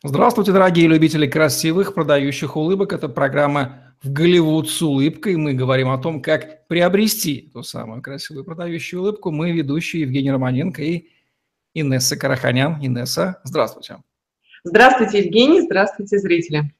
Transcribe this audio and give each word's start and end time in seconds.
Здравствуйте, 0.00 0.52
дорогие 0.52 0.88
любители 0.88 1.26
красивых, 1.26 1.94
продающих 1.94 2.56
улыбок. 2.56 2.92
Это 2.92 3.08
программа 3.08 3.94
«В 4.02 4.12
Голливуд 4.12 4.68
с 4.68 4.82
улыбкой». 4.82 5.36
Мы 5.36 5.52
говорим 5.52 5.90
о 5.90 5.98
том, 5.98 6.22
как 6.22 6.66
приобрести 6.66 7.50
ту 7.52 7.62
самую 7.62 8.02
красивую 8.02 8.44
продающую 8.44 9.00
улыбку. 9.00 9.30
Мы 9.30 9.52
ведущие 9.52 10.02
Евгений 10.02 10.32
Романенко 10.32 10.82
и 10.82 11.08
Инесса 11.74 12.16
Караханян. 12.16 12.78
Инесса, 12.80 13.40
здравствуйте. 13.44 13.98
Здравствуйте, 14.64 15.18
Евгений. 15.24 15.60
Здравствуйте, 15.60 16.18
зрители. 16.18 16.74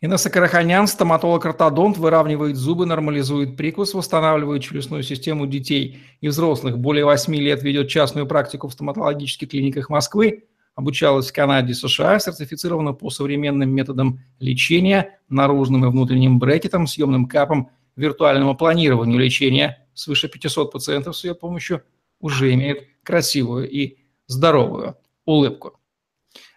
Инесса 0.00 0.30
Караханян, 0.30 0.86
стоматолог-ортодонт, 0.86 1.98
выравнивает 1.98 2.54
зубы, 2.54 2.86
нормализует 2.86 3.56
прикус, 3.56 3.94
восстанавливает 3.94 4.62
челюстную 4.62 5.02
систему 5.02 5.48
детей 5.48 5.98
и 6.20 6.28
взрослых. 6.28 6.78
Более 6.78 7.04
8 7.04 7.34
лет 7.34 7.64
ведет 7.64 7.88
частную 7.88 8.26
практику 8.26 8.68
в 8.68 8.72
стоматологических 8.72 9.48
клиниках 9.48 9.90
Москвы 9.90 10.44
обучалась 10.78 11.28
в 11.28 11.32
Канаде 11.32 11.72
и 11.72 11.74
США, 11.74 12.20
сертифицирована 12.20 12.92
по 12.92 13.10
современным 13.10 13.68
методам 13.68 14.20
лечения, 14.38 15.18
наружным 15.28 15.84
и 15.84 15.88
внутренним 15.88 16.38
брекетом, 16.38 16.86
съемным 16.86 17.26
капом, 17.26 17.70
виртуальному 17.96 18.56
планированию 18.56 19.18
лечения. 19.18 19.88
Свыше 19.94 20.28
500 20.28 20.70
пациентов 20.70 21.16
с 21.16 21.24
ее 21.24 21.34
помощью 21.34 21.82
уже 22.20 22.54
имеют 22.54 22.84
красивую 23.02 23.68
и 23.68 23.96
здоровую 24.28 24.96
улыбку. 25.24 25.80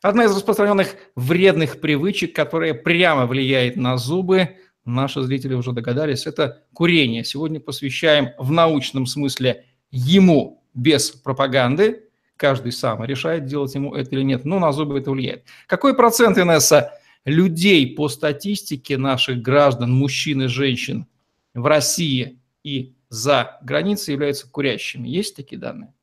Одна 0.04 0.26
из 0.26 0.36
распространенных 0.36 0.98
вредных 1.16 1.82
привычек, 1.82 2.36
которая 2.36 2.76
прямо 2.76 3.26
влияет 3.26 3.76
на 3.76 3.98
зубы, 3.98 4.58
наши 4.86 5.24
зрители 5.24 5.56
уже 5.56 5.72
догадались, 5.72 6.28
это 6.28 6.62
курение. 6.74 7.26
Сегодня 7.26 7.60
посвящаем 7.60 8.30
в 8.38 8.52
научном 8.52 9.08
смысле 9.08 9.66
ему 9.90 10.64
без 10.76 11.10
пропаганды, 11.10 12.04
каждый 12.42 12.72
сам 12.72 13.04
решает, 13.04 13.46
делать 13.46 13.76
ему 13.76 13.94
это 13.94 14.16
или 14.16 14.24
нет, 14.24 14.46
но 14.46 14.58
на 14.58 14.72
зубы 14.72 14.98
это 14.98 15.12
влияет. 15.12 15.46
Какой 15.68 15.96
процент, 15.96 16.40
Инесса, 16.40 16.92
людей 17.24 17.96
по 17.96 18.10
статистике 18.10 18.98
наших 18.98 19.44
граждан, 19.44 19.94
мужчин 19.94 20.42
и 20.42 20.48
женщин 20.48 21.06
в 21.54 21.68
России 21.68 22.40
и 22.64 22.96
за 23.10 23.60
границей 23.62 24.14
являются 24.14 24.50
курящими? 24.50 25.08
Есть 25.08 25.36
такие 25.36 25.62
данные? 25.62 25.94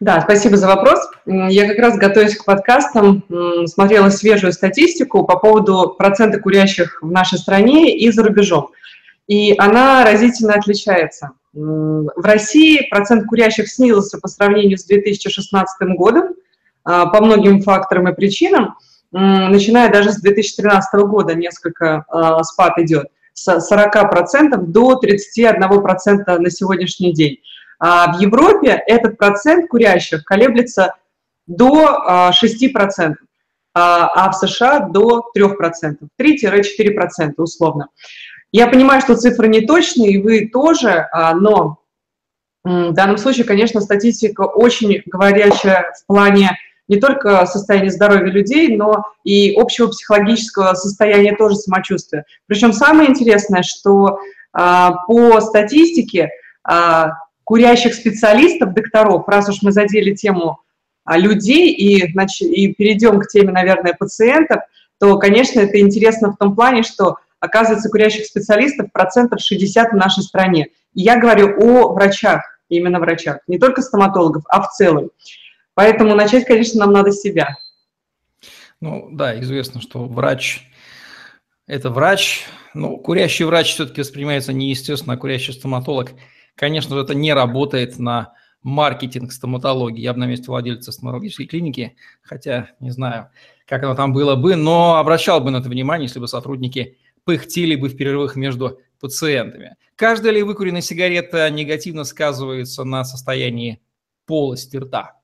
Да, 0.00 0.22
спасибо 0.22 0.56
за 0.56 0.66
вопрос. 0.66 0.98
Я 1.26 1.68
как 1.68 1.78
раз, 1.78 1.98
готовясь 1.98 2.36
к 2.38 2.44
подкастам, 2.46 3.22
смотрела 3.66 4.08
свежую 4.08 4.54
статистику 4.54 5.26
по 5.26 5.38
поводу 5.38 5.94
процента 5.98 6.40
курящих 6.40 7.02
в 7.02 7.10
нашей 7.10 7.38
стране 7.38 7.98
и 7.98 8.10
за 8.10 8.22
рубежом. 8.22 8.70
И 9.26 9.54
она 9.58 10.04
разительно 10.04 10.54
отличается. 10.54 11.32
В 11.56 12.22
России 12.22 12.86
процент 12.90 13.26
курящих 13.26 13.68
снизился 13.68 14.18
по 14.18 14.28
сравнению 14.28 14.76
с 14.76 14.84
2016 14.84 15.88
годом 15.96 16.34
а, 16.84 17.06
по 17.06 17.24
многим 17.24 17.62
факторам 17.62 18.08
и 18.08 18.14
причинам, 18.14 18.76
начиная 19.10 19.90
даже 19.90 20.12
с 20.12 20.20
2013 20.20 21.00
года 21.06 21.34
несколько 21.34 22.04
а, 22.08 22.42
спад 22.44 22.78
идет, 22.78 23.06
с 23.32 23.48
40% 23.72 24.54
до 24.66 25.00
31% 25.02 26.38
на 26.38 26.50
сегодняшний 26.50 27.14
день. 27.14 27.38
А 27.78 28.12
в 28.12 28.20
Европе 28.20 28.82
этот 28.86 29.16
процент 29.16 29.70
курящих 29.70 30.24
колеблется 30.24 30.94
до 31.46 32.32
6%, 32.32 33.14
а 33.74 34.30
в 34.30 34.34
США 34.34 34.80
до 34.80 35.30
3%, 35.34 35.96
3-4% 36.20 37.32
условно. 37.38 37.88
Я 38.52 38.68
понимаю, 38.68 39.00
что 39.00 39.16
цифры 39.16 39.48
не 39.48 39.62
точные, 39.62 40.12
и 40.12 40.22
вы 40.22 40.48
тоже, 40.48 41.08
а, 41.12 41.34
но 41.34 41.78
в 42.64 42.92
данном 42.92 43.18
случае, 43.18 43.44
конечно, 43.44 43.80
статистика 43.80 44.42
очень 44.42 45.02
говорящая 45.06 45.92
в 45.92 46.06
плане 46.06 46.58
не 46.88 46.96
только 46.98 47.46
состояния 47.46 47.90
здоровья 47.90 48.30
людей, 48.30 48.76
но 48.76 49.04
и 49.24 49.54
общего 49.56 49.88
психологического 49.88 50.74
состояния 50.74 51.36
тоже 51.36 51.56
самочувствия. 51.56 52.24
Причем 52.46 52.72
самое 52.72 53.10
интересное, 53.10 53.62
что 53.62 54.18
а, 54.52 54.92
по 55.06 55.40
статистике 55.40 56.30
а, 56.64 57.10
курящих 57.44 57.94
специалистов, 57.94 58.74
докторов, 58.74 59.28
раз 59.28 59.48
уж 59.48 59.62
мы 59.62 59.70
задели 59.72 60.14
тему 60.14 60.58
людей 61.08 61.70
и, 61.70 62.10
значит, 62.10 62.48
и 62.48 62.74
перейдем 62.74 63.20
к 63.20 63.28
теме, 63.28 63.52
наверное, 63.52 63.94
пациентов, 63.94 64.62
то, 64.98 65.18
конечно, 65.18 65.60
это 65.60 65.78
интересно 65.78 66.32
в 66.32 66.36
том 66.36 66.56
плане, 66.56 66.82
что 66.82 67.18
оказывается, 67.40 67.88
курящих 67.88 68.26
специалистов 68.26 68.92
процентов 68.92 69.40
60 69.40 69.92
в 69.92 69.96
нашей 69.96 70.22
стране. 70.22 70.68
И 70.94 71.02
я 71.02 71.18
говорю 71.18 71.56
о 71.58 71.92
врачах, 71.92 72.42
именно 72.68 72.98
врачах, 72.98 73.38
не 73.46 73.58
только 73.58 73.82
стоматологов, 73.82 74.44
а 74.48 74.62
в 74.62 74.72
целом. 74.72 75.10
Поэтому 75.74 76.14
начать, 76.14 76.46
конечно, 76.46 76.80
нам 76.80 76.92
надо 76.92 77.12
с 77.12 77.20
себя. 77.20 77.56
Ну 78.80 79.08
да, 79.12 79.38
известно, 79.40 79.80
что 79.80 80.04
врач– 80.04 80.70
это 81.66 81.90
врач. 81.90 82.46
Ну, 82.74 82.98
курящий 82.98 83.44
врач 83.44 83.74
все-таки 83.74 84.00
воспринимается 84.00 84.52
неестественно, 84.52 85.14
а 85.14 85.16
курящий 85.16 85.54
стоматолог, 85.54 86.12
конечно 86.54 86.94
же, 86.94 87.02
это 87.02 87.14
не 87.14 87.32
работает 87.32 87.98
на 87.98 88.34
маркетинг 88.62 89.32
стоматологии. 89.32 90.00
Я 90.00 90.12
бы 90.12 90.18
на 90.18 90.26
месте 90.26 90.46
владельца 90.48 90.92
стоматологической 90.92 91.46
клиники, 91.46 91.96
хотя 92.22 92.70
не 92.80 92.90
знаю, 92.90 93.30
как 93.66 93.82
оно 93.82 93.94
там 93.94 94.12
было 94.12 94.34
бы, 94.34 94.56
но 94.56 94.96
обращал 94.96 95.40
бы 95.40 95.50
на 95.50 95.58
это 95.58 95.68
внимание, 95.68 96.06
если 96.06 96.18
бы 96.18 96.28
сотрудники 96.28 96.98
пыхтели 97.26 97.74
бы 97.74 97.88
в 97.88 97.96
перерывах 97.96 98.36
между 98.36 98.80
пациентами. 99.00 99.76
Каждая 99.96 100.32
ли 100.32 100.42
выкуренная 100.42 100.80
сигарета 100.80 101.50
негативно 101.50 102.04
сказывается 102.04 102.84
на 102.84 103.04
состоянии 103.04 103.82
полости 104.26 104.76
рта? 104.76 105.18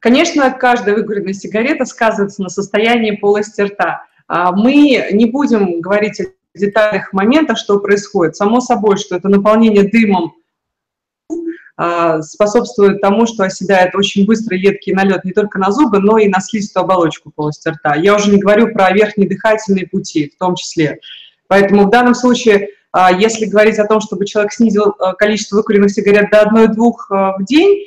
Конечно, 0.00 0.50
каждая 0.52 0.94
выкуренная 0.94 1.32
сигарета 1.32 1.84
сказывается 1.84 2.42
на 2.42 2.48
состоянии 2.48 3.10
полости 3.10 3.60
рта. 3.62 4.04
А, 4.28 4.52
мы 4.52 5.08
не 5.12 5.26
будем 5.26 5.80
говорить 5.80 6.20
о 6.20 6.24
детальных 6.54 7.12
моментах, 7.12 7.58
что 7.58 7.80
происходит. 7.80 8.36
Само 8.36 8.60
собой, 8.60 8.98
что 8.98 9.16
это 9.16 9.28
наполнение 9.28 9.82
дымом 9.82 10.34
способствует 12.22 13.02
тому, 13.02 13.26
что 13.26 13.44
оседает 13.44 13.94
очень 13.94 14.24
быстро 14.24 14.56
едкий 14.56 14.94
налет 14.94 15.24
не 15.24 15.32
только 15.32 15.58
на 15.58 15.70
зубы, 15.70 15.98
но 15.98 16.16
и 16.16 16.26
на 16.28 16.40
слизистую 16.40 16.84
оболочку 16.84 17.30
полости 17.30 17.68
рта. 17.68 17.96
Я 17.96 18.14
уже 18.14 18.30
не 18.30 18.38
говорю 18.38 18.72
про 18.72 18.90
верхние 18.92 19.28
дыхательные 19.28 19.86
пути 19.86 20.32
в 20.34 20.38
том 20.38 20.54
числе. 20.54 21.00
Поэтому 21.48 21.84
в 21.84 21.90
данном 21.90 22.14
случае, 22.14 22.70
а, 22.92 23.12
если 23.12 23.44
говорить 23.44 23.78
о 23.78 23.86
том, 23.86 24.00
чтобы 24.00 24.24
человек 24.24 24.52
снизил 24.52 24.94
а, 24.98 25.12
количество 25.12 25.56
выкуренных 25.56 25.90
сигарет 25.90 26.30
до 26.30 26.44
1-2 26.44 26.74
в 27.38 27.44
день, 27.44 27.84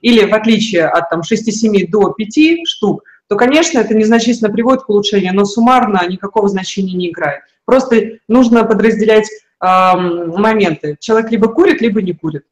или 0.00 0.24
в 0.24 0.34
отличие 0.34 0.86
от 0.86 1.10
там, 1.10 1.20
6-7 1.20 1.88
до 1.88 2.10
5 2.10 2.66
штук, 2.66 3.02
то, 3.28 3.36
конечно, 3.36 3.78
это 3.78 3.94
незначительно 3.94 4.50
приводит 4.50 4.82
к 4.82 4.88
улучшению, 4.90 5.34
но 5.34 5.44
суммарно 5.44 6.06
никакого 6.08 6.48
значения 6.48 6.94
не 6.94 7.10
играет. 7.10 7.42
Просто 7.64 8.18
нужно 8.28 8.64
подразделять 8.64 9.28
э, 9.28 9.66
моменты. 9.66 10.96
Человек 11.00 11.30
либо 11.30 11.48
курит, 11.48 11.80
либо 11.80 12.02
не 12.02 12.12
курит. 12.12 12.44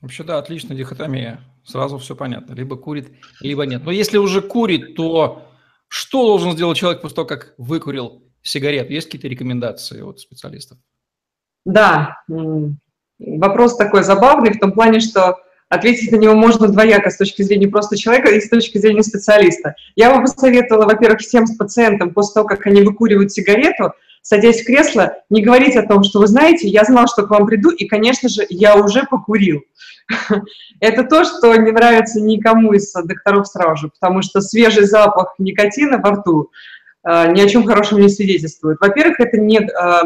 Вообще, 0.00 0.24
да, 0.24 0.38
отличная 0.38 0.76
дихотомия. 0.76 1.40
Сразу 1.64 1.98
все 1.98 2.16
понятно. 2.16 2.54
Либо 2.54 2.76
курит, 2.76 3.12
либо 3.40 3.66
нет. 3.66 3.84
Но 3.84 3.90
если 3.90 4.18
уже 4.18 4.40
курит, 4.40 4.96
то 4.96 5.46
что 5.88 6.26
должен 6.26 6.52
сделать 6.52 6.78
человек 6.78 7.02
после 7.02 7.16
того, 7.16 7.26
как 7.26 7.54
выкурил 7.58 8.22
сигарету? 8.42 8.92
Есть 8.92 9.06
какие-то 9.06 9.28
рекомендации 9.28 10.00
от 10.00 10.20
специалистов? 10.20 10.78
Да, 11.66 12.16
вопрос 13.18 13.76
такой 13.76 14.02
забавный 14.02 14.52
в 14.52 14.58
том 14.58 14.72
плане, 14.72 15.00
что 15.00 15.36
ответить 15.68 16.10
на 16.10 16.16
него 16.16 16.34
можно 16.34 16.68
двояко 16.68 17.10
с 17.10 17.16
точки 17.16 17.42
зрения 17.42 17.68
просто 17.68 17.96
человека 17.96 18.30
и 18.30 18.40
с 18.40 18.48
точки 18.48 18.78
зрения 18.78 19.02
специалиста. 19.02 19.74
Я 19.96 20.14
бы 20.14 20.22
посоветовала, 20.22 20.86
во-первых, 20.86 21.20
всем 21.20 21.44
пациентам 21.58 22.14
после 22.14 22.34
того, 22.34 22.48
как 22.48 22.66
они 22.66 22.82
выкуривают 22.82 23.32
сигарету, 23.32 23.92
садясь 24.22 24.62
в 24.62 24.66
кресло, 24.66 25.14
не 25.30 25.42
говорить 25.42 25.76
о 25.76 25.86
том, 25.86 26.04
что 26.04 26.20
вы 26.20 26.26
знаете, 26.26 26.68
я 26.68 26.84
знал, 26.84 27.06
что 27.06 27.26
к 27.26 27.30
вам 27.30 27.46
приду, 27.46 27.70
и, 27.70 27.86
конечно 27.86 28.28
же, 28.28 28.46
я 28.48 28.76
уже 28.76 29.04
покурил. 29.04 29.62
Это 30.80 31.04
то, 31.04 31.24
что 31.24 31.54
не 31.56 31.72
нравится 31.72 32.20
никому 32.20 32.72
из 32.72 32.92
докторов 32.92 33.46
сразу 33.46 33.76
же, 33.76 33.88
потому 33.88 34.22
что 34.22 34.40
свежий 34.40 34.84
запах 34.84 35.34
никотина 35.38 35.98
во 35.98 36.12
рту 36.12 36.50
э, 37.04 37.32
ни 37.32 37.40
о 37.40 37.48
чем 37.48 37.64
хорошем 37.64 38.00
не 38.00 38.08
свидетельствует. 38.08 38.78
Во-первых, 38.80 39.20
это 39.20 39.38
не, 39.38 39.58
э, 39.58 40.02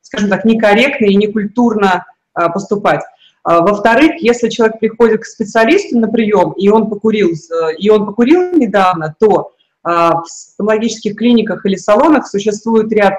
скажем 0.00 0.30
так, 0.30 0.44
некорректно 0.44 1.06
и 1.06 1.16
некультурно 1.16 2.06
э, 2.34 2.48
поступать. 2.48 3.02
А, 3.44 3.60
во-вторых, 3.60 4.20
если 4.20 4.48
человек 4.48 4.78
приходит 4.78 5.22
к 5.22 5.26
специалисту 5.26 5.98
на 5.98 6.08
прием, 6.08 6.52
и 6.52 6.68
он 6.68 6.90
покурил, 6.90 7.30
и 7.78 7.90
он 7.90 8.06
покурил 8.06 8.52
недавно, 8.52 9.14
то 9.18 9.52
в 9.84 10.24
стоматологических 10.26 11.16
клиниках 11.16 11.64
или 11.64 11.76
салонах 11.76 12.26
существует 12.26 12.92
ряд 12.92 13.14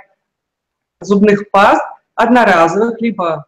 зубных 1.02 1.50
паст, 1.52 1.82
одноразовых, 2.16 3.00
либо 3.02 3.46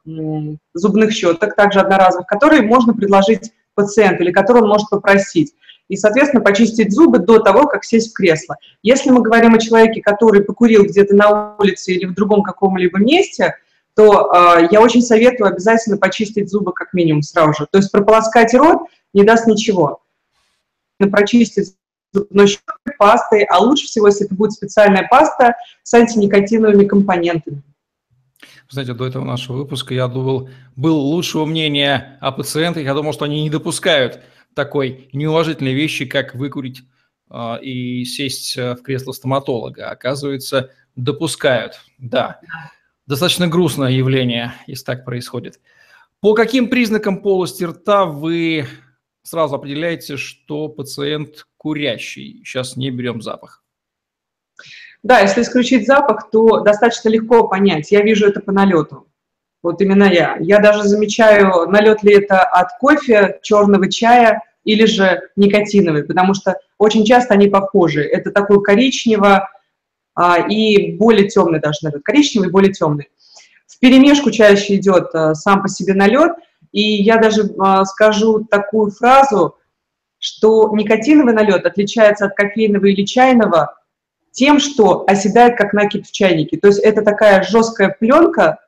зубных 0.73 1.11
щеток, 1.11 1.55
также 1.55 1.79
одноразовых, 1.79 2.27
которые 2.27 2.61
можно 2.61 2.93
предложить 2.93 3.51
пациенту 3.75 4.23
или 4.23 4.31
которые 4.31 4.63
он 4.63 4.69
может 4.69 4.89
попросить. 4.89 5.53
И, 5.89 5.97
соответственно, 5.97 6.41
почистить 6.41 6.93
зубы 6.93 7.19
до 7.19 7.39
того, 7.39 7.67
как 7.67 7.83
сесть 7.83 8.11
в 8.11 8.13
кресло. 8.13 8.55
Если 8.81 9.09
мы 9.09 9.21
говорим 9.21 9.55
о 9.55 9.59
человеке, 9.59 10.01
который 10.01 10.41
покурил 10.41 10.85
где-то 10.85 11.13
на 11.15 11.55
улице 11.57 11.91
или 11.91 12.05
в 12.05 12.13
другом 12.13 12.43
каком-либо 12.43 12.97
месте, 12.97 13.55
то 13.93 14.31
э, 14.33 14.67
я 14.71 14.79
очень 14.79 15.01
советую 15.01 15.49
обязательно 15.49 15.97
почистить 15.97 16.49
зубы 16.49 16.71
как 16.71 16.93
минимум 16.93 17.23
сразу 17.23 17.53
же. 17.53 17.67
То 17.69 17.79
есть 17.79 17.91
прополоскать 17.91 18.53
рот 18.53 18.83
не 19.13 19.23
даст 19.23 19.47
ничего. 19.47 20.01
прочистить 20.97 21.75
зубной 22.13 22.47
щеткой, 22.47 22.95
пастой, 22.97 23.43
а 23.43 23.59
лучше 23.59 23.85
всего, 23.85 24.07
если 24.07 24.25
это 24.25 24.35
будет 24.35 24.51
специальная 24.51 25.07
паста 25.09 25.55
с 25.83 25.93
антиникотиновыми 25.93 26.85
компонентами. 26.85 27.63
Знаете, 28.69 28.93
до 28.93 29.05
этого 29.05 29.25
нашего 29.25 29.57
выпуска 29.57 29.93
я 29.93 30.07
думал, 30.07 30.49
был 30.75 30.97
лучшего 30.97 31.45
мнения 31.45 32.17
о 32.21 32.31
пациентах, 32.31 32.83
я 32.83 32.93
думал, 32.93 33.11
что 33.13 33.25
они 33.25 33.41
не 33.41 33.49
допускают 33.49 34.21
такой 34.55 35.09
неуважительной 35.11 35.73
вещи, 35.73 36.05
как 36.05 36.35
выкурить 36.35 36.83
э, 37.29 37.61
и 37.61 38.05
сесть 38.05 38.57
э, 38.57 38.75
в 38.75 38.81
кресло 38.81 39.11
стоматолога. 39.11 39.89
Оказывается, 39.89 40.71
допускают, 40.95 41.81
да. 41.97 42.39
Достаточно 43.07 43.47
грустное 43.47 43.91
явление, 43.91 44.53
если 44.67 44.85
так 44.85 45.05
происходит. 45.05 45.59
По 46.21 46.33
каким 46.33 46.69
признакам 46.69 47.21
полости 47.21 47.63
рта 47.63 48.05
вы 48.05 48.67
сразу 49.23 49.55
определяете, 49.55 50.17
что 50.17 50.67
пациент 50.69 51.47
курящий? 51.57 52.41
Сейчас 52.43 52.75
не 52.75 52.91
берем 52.91 53.21
запах. 53.21 53.63
Да, 55.03 55.19
если 55.19 55.41
исключить 55.41 55.87
запах, 55.87 56.29
то 56.29 56.59
достаточно 56.59 57.09
легко 57.09 57.47
понять. 57.47 57.91
Я 57.91 58.01
вижу 58.01 58.27
это 58.27 58.39
по 58.39 58.51
налету. 58.51 59.07
Вот 59.63 59.81
именно 59.81 60.05
я. 60.05 60.37
Я 60.39 60.59
даже 60.59 60.83
замечаю, 60.83 61.67
налет 61.69 62.03
ли 62.03 62.13
это 62.13 62.41
от 62.41 62.69
кофе, 62.79 63.39
черного 63.41 63.91
чая 63.91 64.41
или 64.63 64.85
же 64.85 65.21
никотиновый, 65.35 66.03
потому 66.03 66.33
что 66.33 66.55
очень 66.77 67.05
часто 67.05 67.33
они 67.33 67.47
похожи. 67.47 68.03
Это 68.03 68.31
такой 68.31 68.61
коричнево 68.63 69.49
а, 70.15 70.47
и 70.47 70.93
более 70.97 71.27
темный 71.27 71.59
даже 71.59 71.79
налет. 71.83 72.03
Коричневый 72.03 72.49
и 72.49 72.51
более 72.51 72.73
темный. 72.73 73.09
В 73.67 73.79
перемешку 73.79 74.31
чаще 74.31 74.75
идет 74.75 75.13
а, 75.13 75.33
сам 75.35 75.61
по 75.61 75.69
себе 75.69 75.93
налет. 75.93 76.31
И 76.71 76.81
я 76.81 77.17
даже 77.17 77.53
а, 77.59 77.83
скажу 77.85 78.45
такую 78.45 78.91
фразу, 78.91 79.57
что 80.19 80.69
никотиновый 80.73 81.33
налет 81.33 81.65
отличается 81.65 82.25
от 82.25 82.35
кофейного 82.35 82.85
или 82.85 83.05
чайного 83.05 83.75
тем, 84.31 84.59
что 84.59 85.03
оседает 85.07 85.57
как 85.57 85.73
накипь 85.73 86.07
в 86.07 86.11
чайнике. 86.11 86.57
То 86.57 86.67
есть 86.67 86.79
это 86.79 87.01
такая 87.01 87.43
жесткая 87.43 87.95
пленка, 87.99 88.59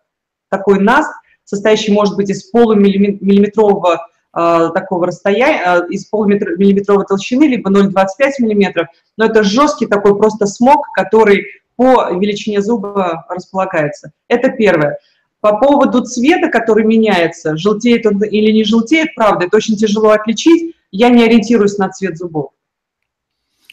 такой 0.49 0.79
наст, 0.79 1.11
состоящий, 1.45 1.91
может 1.91 2.15
быть, 2.15 2.29
из 2.29 2.43
полумиллиметрового 2.49 4.07
э, 4.35 4.69
такого 4.73 5.07
расстояния, 5.07 5.61
э, 5.65 5.87
из 5.89 6.05
полумиллиметровой 6.05 7.05
толщины, 7.05 7.45
либо 7.45 7.69
0,25 7.71 8.31
миллиметров, 8.39 8.87
но 9.17 9.25
это 9.25 9.43
жесткий 9.43 9.85
такой 9.85 10.17
просто 10.17 10.47
смог, 10.47 10.87
который 10.93 11.45
по 11.75 12.11
величине 12.11 12.61
зуба 12.61 13.25
располагается. 13.29 14.11
Это 14.27 14.49
первое. 14.49 14.97
По 15.43 15.57
поводу 15.57 16.05
цвета, 16.05 16.47
который 16.47 16.85
меняется, 16.85 17.57
желтеет 17.57 18.05
он 18.05 18.23
или 18.23 18.49
не 18.53 18.63
желтеет, 18.63 19.13
правда, 19.13 19.47
это 19.47 19.57
очень 19.57 19.75
тяжело 19.75 20.11
отличить. 20.11 20.73
Я 20.89 21.09
не 21.09 21.21
ориентируюсь 21.21 21.77
на 21.77 21.89
цвет 21.89 22.17
зубов. 22.17 22.51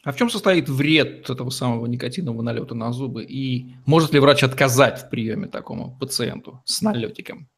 А 0.03 0.11
в 0.11 0.17
чем 0.17 0.31
состоит 0.31 0.69
вред 0.69 1.31
этого 1.31 1.51
самого 1.51 1.87
никотинового 1.87 2.43
налета 2.43 2.75
на 2.75 2.91
зубы? 2.91 3.23
И 3.23 3.69
может 3.87 4.13
ли 4.13 4.19
врач 4.19 4.43
отказать 4.43 4.99
в 4.99 5.11
приеме 5.11 5.47
такому 5.47 5.97
пациенту 6.01 6.61
с 6.65 6.83
налетиком? 6.83 7.49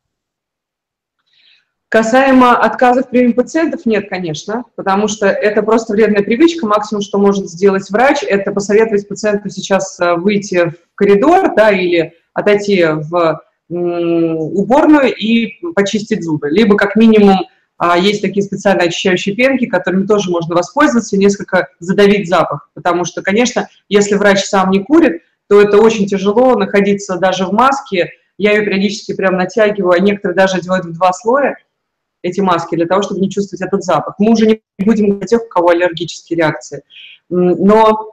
Касаемо 1.88 2.58
отказа 2.58 3.04
в 3.04 3.08
приеме 3.08 3.32
пациентов, 3.32 3.86
нет, 3.86 4.10
конечно, 4.10 4.64
потому 4.76 5.08
что 5.08 5.26
это 5.26 5.62
просто 5.62 5.94
вредная 5.94 6.22
привычка. 6.22 6.66
Максимум, 6.66 7.00
что 7.00 7.18
может 7.18 7.48
сделать 7.48 7.88
врач, 7.88 8.22
это 8.22 8.52
посоветовать 8.52 9.08
пациенту 9.08 9.48
сейчас 9.48 9.98
э, 10.00 10.16
выйти 10.16 10.68
в 10.68 10.94
коридор 10.96 11.54
да, 11.54 11.70
или 11.70 12.12
отойти 12.34 12.84
в 12.84 13.40
уборную 13.72 15.14
и 15.14 15.60
почистить 15.74 16.22
зубы. 16.22 16.50
Либо 16.50 16.76
как 16.76 16.96
минимум 16.96 17.46
а, 17.78 17.98
есть 17.98 18.22
такие 18.22 18.44
специальные 18.44 18.88
очищающие 18.88 19.34
пенки, 19.34 19.66
которыми 19.66 20.06
тоже 20.06 20.30
можно 20.30 20.54
воспользоваться 20.54 21.16
и 21.16 21.18
несколько 21.18 21.68
задавить 21.80 22.28
запах. 22.28 22.70
Потому 22.74 23.04
что, 23.04 23.22
конечно, 23.22 23.68
если 23.88 24.14
врач 24.14 24.44
сам 24.44 24.70
не 24.70 24.84
курит, 24.84 25.22
то 25.48 25.60
это 25.60 25.78
очень 25.78 26.06
тяжело 26.06 26.54
находиться 26.56 27.16
даже 27.16 27.46
в 27.46 27.52
маске. 27.52 28.10
Я 28.38 28.52
ее 28.52 28.64
периодически 28.64 29.14
прям 29.14 29.36
натягиваю, 29.36 29.92
а 29.92 29.98
некоторые 29.98 30.36
даже 30.36 30.58
одевают 30.58 30.86
в 30.86 30.92
два 30.92 31.12
слоя 31.12 31.56
эти 32.22 32.40
маски 32.40 32.76
для 32.76 32.86
того, 32.86 33.02
чтобы 33.02 33.20
не 33.20 33.30
чувствовать 33.30 33.62
этот 33.62 33.82
запах. 33.82 34.14
Мы 34.18 34.30
уже 34.30 34.46
не 34.46 34.60
будем 34.78 35.08
говорить 35.08 35.28
тех, 35.28 35.42
у 35.42 35.48
кого 35.48 35.70
аллергические 35.70 36.36
реакции. 36.36 36.82
Но 37.28 38.12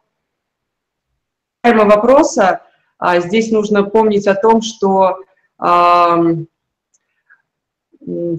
вопроса, 1.64 2.62
а, 2.98 3.20
здесь 3.20 3.52
нужно 3.52 3.84
помнить 3.84 4.28
о 4.28 4.36
том, 4.36 4.62
что 4.62 5.20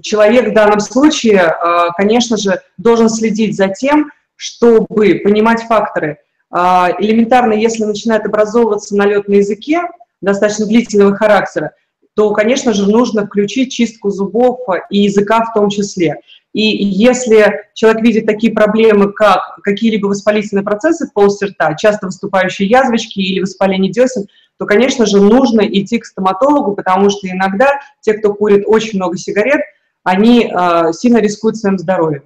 человек 0.03 0.51
в 0.51 0.55
данном 0.55 0.81
случае, 0.81 1.43
а, 1.43 1.93
конечно 1.93 2.37
же, 2.37 2.61
должен 2.79 3.09
следить 3.09 3.57
за 3.57 3.69
тем, 3.69 4.11
чтобы 4.37 5.21
понимать 5.23 5.63
факторы. 5.63 6.19
А, 6.51 6.91
элементарно, 6.99 7.53
если 7.53 7.85
начинает 7.85 8.27
образовываться 8.27 8.97
налет 8.97 9.29
на 9.29 9.35
языке 9.35 9.83
достаточно 10.21 10.67
длительного 10.67 11.15
характера, 11.15 11.73
то, 12.15 12.33
конечно 12.33 12.73
же, 12.73 12.91
нужно 12.91 13.27
включить 13.27 13.73
чистку 13.73 14.11
зубов 14.11 14.61
и 14.91 15.03
языка 15.03 15.45
в 15.45 15.55
том 15.55 15.69
числе. 15.69 16.17
И 16.53 16.63
если 16.63 17.67
человек 17.75 18.03
видит 18.03 18.27
такие 18.27 18.53
проблемы, 18.53 19.13
как 19.13 19.61
какие-либо 19.63 20.09
воспалительные 20.09 20.65
процессы 20.65 21.07
в 21.07 21.13
полости 21.13 21.45
рта, 21.45 21.75
часто 21.77 22.07
выступающие 22.07 22.69
язвочки 22.69 23.21
или 23.21 23.41
воспаление 23.41 23.93
десен, 23.93 24.27
то, 24.61 24.67
конечно 24.67 25.07
же, 25.07 25.23
нужно 25.23 25.63
идти 25.63 25.99
к 25.99 26.05
стоматологу, 26.05 26.75
потому 26.75 27.09
что 27.09 27.27
иногда 27.27 27.81
те, 28.03 28.13
кто 28.13 28.35
курит 28.35 28.65
очень 28.67 28.99
много 28.99 29.17
сигарет, 29.17 29.63
они 30.05 30.53
э, 30.53 30.93
сильно 30.93 31.17
рискуют 31.17 31.57
своим 31.57 31.79
здоровьем. 31.79 32.25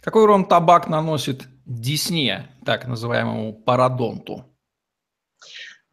Какой 0.00 0.22
урон 0.22 0.44
табак 0.44 0.86
наносит 0.88 1.48
десне, 1.66 2.46
так 2.64 2.86
называемому 2.86 3.52
пародонту? 3.52 4.44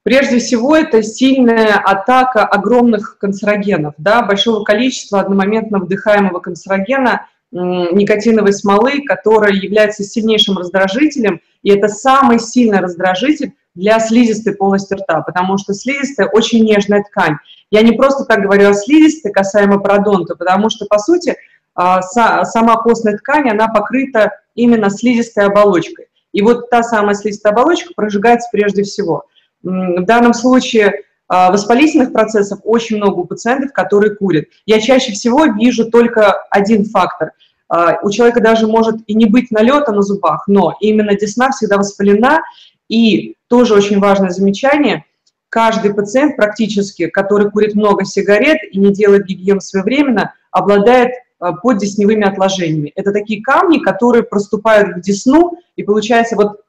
Прежде 0.03 0.37
всего, 0.37 0.75
это 0.75 1.01
сильная 1.01 1.73
атака 1.73 2.45
огромных 2.45 3.17
канцерогенов, 3.17 3.95
да, 3.97 4.21
большого 4.21 4.63
количества 4.63 5.21
одномоментно 5.21 5.79
вдыхаемого 5.79 6.37
канцерогена, 6.37 7.25
никотиновой 7.51 8.53
смолы, 8.53 9.01
которая 9.03 9.53
является 9.53 10.03
сильнейшим 10.03 10.55
раздражителем, 10.55 11.41
и 11.63 11.71
это 11.71 11.87
самый 11.87 12.37
сильный 12.37 12.79
раздражитель, 12.79 13.53
для 13.75 13.99
слизистой 13.99 14.55
полости 14.55 14.93
рта, 14.93 15.21
потому 15.21 15.57
что 15.57 15.73
слизистая 15.73 16.27
очень 16.27 16.63
нежная 16.63 17.03
ткань. 17.03 17.35
Я 17.71 17.81
не 17.81 17.91
просто 17.91 18.25
так 18.25 18.41
говорю 18.41 18.69
о 18.69 18.73
слизистой 18.73 19.31
касаемо 19.31 19.79
пародонта, 19.79 20.35
потому 20.35 20.69
что, 20.69 20.85
по 20.85 20.97
сути, 20.97 21.35
а, 21.75 22.01
сама 22.01 22.77
костная 22.77 23.17
ткань, 23.17 23.49
она 23.49 23.67
покрыта 23.67 24.31
именно 24.55 24.89
слизистой 24.89 25.45
оболочкой. 25.45 26.07
И 26.31 26.41
вот 26.41 26.69
та 26.69 26.83
самая 26.83 27.15
слизистая 27.15 27.53
оболочка 27.53 27.93
прожигается 27.95 28.49
прежде 28.51 28.83
всего. 28.83 29.25
В 29.63 30.03
данном 30.05 30.33
случае 30.33 31.03
а, 31.27 31.51
воспалительных 31.51 32.13
процессов 32.13 32.59
очень 32.63 32.97
много 32.97 33.19
у 33.19 33.25
пациентов, 33.25 33.73
которые 33.73 34.15
курят. 34.15 34.45
Я 34.65 34.79
чаще 34.79 35.11
всего 35.11 35.45
вижу 35.45 35.89
только 35.89 36.33
один 36.49 36.85
фактор. 36.85 37.31
А, 37.67 37.97
у 38.03 38.11
человека 38.11 38.41
даже 38.41 38.67
может 38.67 38.97
и 39.07 39.15
не 39.15 39.25
быть 39.25 39.51
налета 39.51 39.91
на 39.91 40.01
зубах, 40.01 40.43
но 40.47 40.75
именно 40.79 41.15
десна 41.15 41.51
всегда 41.51 41.77
воспалена, 41.77 42.41
и 42.89 43.35
тоже 43.47 43.73
очень 43.73 43.99
важное 43.99 44.29
замечание, 44.29 45.05
каждый 45.49 45.93
пациент 45.93 46.35
практически, 46.35 47.07
который 47.07 47.49
курит 47.51 47.75
много 47.75 48.05
сигарет 48.05 48.57
и 48.71 48.79
не 48.79 48.93
делает 48.93 49.25
гигиену 49.25 49.61
своевременно, 49.61 50.33
обладает 50.51 51.11
а, 51.39 51.53
поддесневыми 51.53 52.25
отложениями. 52.27 52.91
Это 52.95 53.11
такие 53.11 53.41
камни, 53.41 53.79
которые 53.79 54.23
проступают 54.23 54.97
в 54.97 55.01
десну, 55.01 55.57
и 55.75 55.83
получается 55.83 56.35
вот 56.35 56.61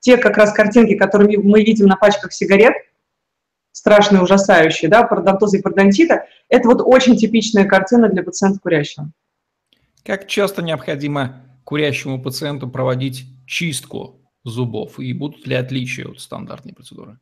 те 0.00 0.16
как 0.16 0.36
раз 0.36 0.52
картинки, 0.52 0.94
которые 0.94 1.38
мы 1.38 1.64
видим 1.64 1.86
на 1.86 1.96
пачках 1.96 2.32
сигарет, 2.32 2.74
страшные, 3.72 4.22
ужасающие, 4.22 4.90
да, 4.90 5.02
пародонтоза 5.02 5.58
и 5.58 5.62
пародонтита, 5.62 6.26
это 6.48 6.68
вот 6.68 6.80
очень 6.84 7.16
типичная 7.16 7.64
картина 7.64 8.08
для 8.08 8.22
пациента 8.22 8.60
курящего. 8.60 9.10
Как 10.04 10.26
часто 10.26 10.62
необходимо 10.62 11.42
курящему 11.64 12.22
пациенту 12.22 12.68
проводить 12.68 13.24
чистку 13.46 14.20
зубов? 14.44 14.98
И 15.00 15.12
будут 15.12 15.46
ли 15.46 15.54
отличия 15.54 16.06
от 16.06 16.20
стандартной 16.20 16.72
процедуры? 16.72 17.18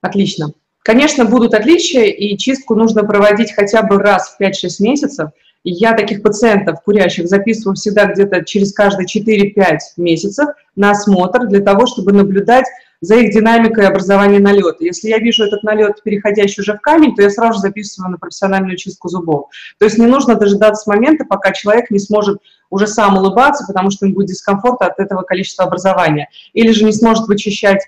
Отлично. 0.00 0.52
Конечно, 0.82 1.26
будут 1.26 1.54
отличия, 1.54 2.04
и 2.04 2.36
чистку 2.38 2.74
нужно 2.74 3.04
проводить 3.04 3.52
хотя 3.52 3.82
бы 3.82 3.98
раз 3.98 4.34
в 4.34 4.40
5-6 4.40 4.52
месяцев. 4.80 5.30
Я 5.62 5.92
таких 5.92 6.22
пациентов, 6.22 6.82
курящих, 6.82 7.28
записываю 7.28 7.76
всегда 7.76 8.06
где-то 8.06 8.44
через 8.46 8.72
каждые 8.72 9.06
4-5 9.06 9.78
месяцев 9.98 10.48
на 10.74 10.92
осмотр 10.92 11.46
для 11.46 11.60
того, 11.60 11.86
чтобы 11.86 12.12
наблюдать 12.12 12.64
за 13.00 13.16
их 13.16 13.32
динамикой 13.32 13.86
образования 13.86 14.38
налета. 14.38 14.84
Если 14.84 15.08
я 15.08 15.18
вижу 15.18 15.44
этот 15.44 15.62
налет, 15.62 16.02
переходящий 16.02 16.60
уже 16.60 16.74
в 16.74 16.80
камень, 16.80 17.14
то 17.14 17.22
я 17.22 17.30
сразу 17.30 17.54
же 17.54 17.60
записываю 17.60 18.12
на 18.12 18.18
профессиональную 18.18 18.76
чистку 18.76 19.08
зубов. 19.08 19.48
То 19.78 19.86
есть 19.86 19.98
не 19.98 20.06
нужно 20.06 20.34
дожидаться 20.34 20.90
момента, 20.90 21.24
пока 21.24 21.52
человек 21.52 21.90
не 21.90 21.98
сможет 21.98 22.40
уже 22.68 22.86
сам 22.86 23.16
улыбаться, 23.16 23.64
потому 23.66 23.90
что 23.90 24.06
ему 24.06 24.16
будет 24.16 24.28
дискомфорт 24.28 24.82
от 24.82 24.98
этого 24.98 25.22
количества 25.22 25.64
образования. 25.64 26.28
Или 26.52 26.72
же 26.72 26.84
не 26.84 26.92
сможет 26.92 27.26
вычищать 27.26 27.82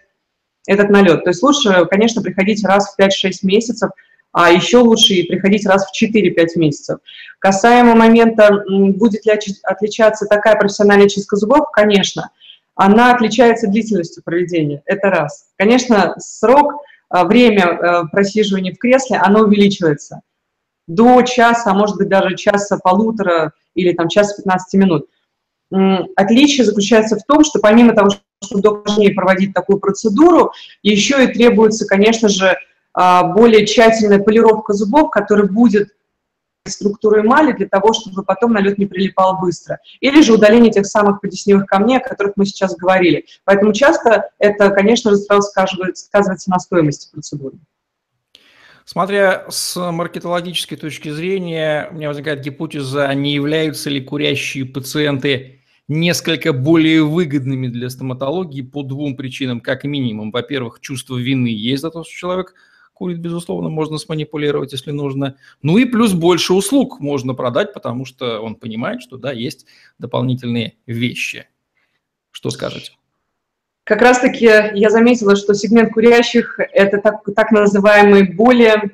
этот 0.67 0.91
налет. 0.91 1.25
То 1.25 1.31
есть 1.31 1.43
лучше, 1.43 1.87
конечно, 1.87 2.23
приходить 2.23 2.65
раз 2.65 2.95
в 2.95 2.99
5-6 2.99 3.11
месяцев 3.43 3.91
а 4.33 4.51
еще 4.51 4.79
лучше 4.79 5.13
и 5.15 5.29
приходить 5.29 5.67
раз 5.67 5.87
в 5.87 6.03
4-5 6.03 6.47
месяцев. 6.57 6.99
Касаемо 7.39 7.95
момента, 7.95 8.65
будет 8.67 9.27
ли 9.27 9.33
отличаться 9.63 10.27
такая 10.27 10.57
профессиональная 10.57 11.09
чистка 11.09 11.37
зубов, 11.37 11.71
конечно, 11.71 12.31
она 12.75 13.15
отличается 13.15 13.69
длительностью 13.69 14.23
проведения, 14.23 14.83
это 14.87 15.11
раз. 15.11 15.47
Конечно, 15.57 16.15
срок, 16.19 16.83
а, 17.09 17.25
время 17.25 17.67
э, 17.67 18.03
просиживания 18.11 18.73
в 18.73 18.79
кресле, 18.79 19.19
оно 19.19 19.41
увеличивается 19.41 20.23
до 20.87 21.23
часа, 21.23 21.71
а 21.71 21.75
может 21.75 21.97
быть 21.97 22.09
даже 22.09 22.37
часа 22.37 22.79
полутора 22.79 23.53
или 23.75 23.93
там 23.93 24.09
час 24.09 24.35
15 24.35 24.75
минут. 24.81 25.07
Отличие 26.17 26.67
заключается 26.67 27.17
в 27.17 27.25
том, 27.25 27.45
что 27.45 27.59
помимо 27.59 27.95
того, 27.95 28.11
что 28.11 28.59
должнее 28.59 29.15
проводить 29.15 29.55
такую 29.55 29.79
процедуру, 29.79 30.53
еще 30.83 31.25
и 31.25 31.33
требуется, 31.33 31.87
конечно 31.87 32.29
же, 32.29 32.57
а, 32.95 33.25
более 33.25 33.67
тщательная 33.67 34.19
полировка 34.19 34.75
зубов, 34.75 35.11
которая 35.11 35.47
будет 35.47 35.91
структуру 36.71 37.21
эмали 37.21 37.53
для 37.53 37.69
того, 37.69 37.93
чтобы 37.93 38.25
потом 38.25 38.53
налет 38.53 38.79
не 38.79 38.87
прилипал 38.87 39.41
быстро. 39.41 39.79
Или 40.01 40.23
же 40.23 40.35
удаление 40.35 40.73
тех 40.73 40.87
самых 40.87 41.21
подесневых 41.21 41.67
камней, 41.67 41.99
о 41.99 42.09
которых 42.09 42.35
мы 42.37 42.47
сейчас 42.47 42.77
говорили. 42.77 43.27
Поэтому 43.45 43.73
часто 43.73 44.31
это, 44.39 44.71
конечно 44.71 45.11
же, 45.11 45.17
сразу 45.17 45.43
сказывается 45.43 46.51
на 46.51 46.59
стоимости 46.59 47.11
процедуры. 47.13 47.57
Смотря 48.85 49.47
с 49.49 49.77
маркетологической 49.93 50.77
точки 50.77 51.09
зрения, 51.11 51.89
у 51.91 51.95
меня 51.95 52.09
возникает 52.09 52.41
гипотеза, 52.41 53.13
не 53.15 53.33
являются 53.35 53.91
ли 53.91 54.01
курящие 54.01 54.65
пациенты 54.65 55.61
несколько 55.87 56.53
более 56.53 57.05
выгодными 57.05 57.69
для 57.69 57.91
стоматологии 57.91 58.63
по 58.63 58.83
двум 58.83 59.17
причинам, 59.17 59.61
как 59.61 59.85
минимум. 59.85 60.31
Во-первых, 60.33 60.81
чувство 60.81 61.17
вины 61.17 61.49
есть 61.49 61.83
за 61.83 61.91
то, 61.91 62.03
что 62.03 62.13
человек 62.13 62.55
курит, 62.93 63.19
безусловно, 63.19 63.69
можно 63.69 63.99
сманипулировать, 63.99 64.73
если 64.73 64.91
нужно. 64.91 65.37
Ну 65.63 65.79
и 65.79 65.85
плюс 65.85 66.13
больше 66.13 66.53
услуг 66.53 67.01
можно 67.01 67.35
продать, 67.35 67.73
потому 67.73 68.05
что 68.05 68.41
он 68.41 68.55
понимает, 68.55 69.03
что 69.03 69.17
да, 69.17 69.33
есть 69.33 69.67
дополнительные 69.99 70.75
вещи. 70.87 71.47
Что 72.31 72.51
скажете? 72.51 72.93
Как 73.85 74.01
раз-таки 74.01 74.45
я 74.45 74.91
заметила, 74.91 75.35
что 75.35 75.55
сегмент 75.55 75.93
курящих– 75.93 76.61
это 76.73 76.99
так, 76.99 77.23
так 77.35 77.51
называемый 77.51 78.33
более 78.33 78.93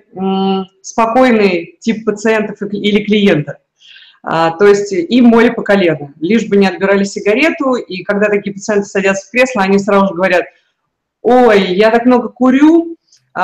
спокойный 0.80 1.76
тип 1.78 2.06
пациентов 2.06 2.62
или 2.72 3.04
клиента. 3.04 3.58
А, 4.22 4.50
то 4.52 4.66
есть 4.66 4.92
им 4.92 5.26
море 5.26 5.52
по 5.52 5.62
колено, 5.62 6.12
лишь 6.20 6.48
бы 6.48 6.56
не 6.56 6.66
отбирали 6.66 7.04
сигарету, 7.04 7.74
и 7.74 8.02
когда 8.02 8.28
такие 8.28 8.54
пациенты 8.54 8.86
садятся 8.86 9.26
в 9.26 9.30
кресло, 9.30 9.62
они 9.62 9.78
сразу 9.78 10.08
же 10.08 10.14
говорят, 10.14 10.44
ой, 11.22 11.74
я 11.74 11.90
так 11.90 12.04
много 12.04 12.28
курю, 12.28 12.96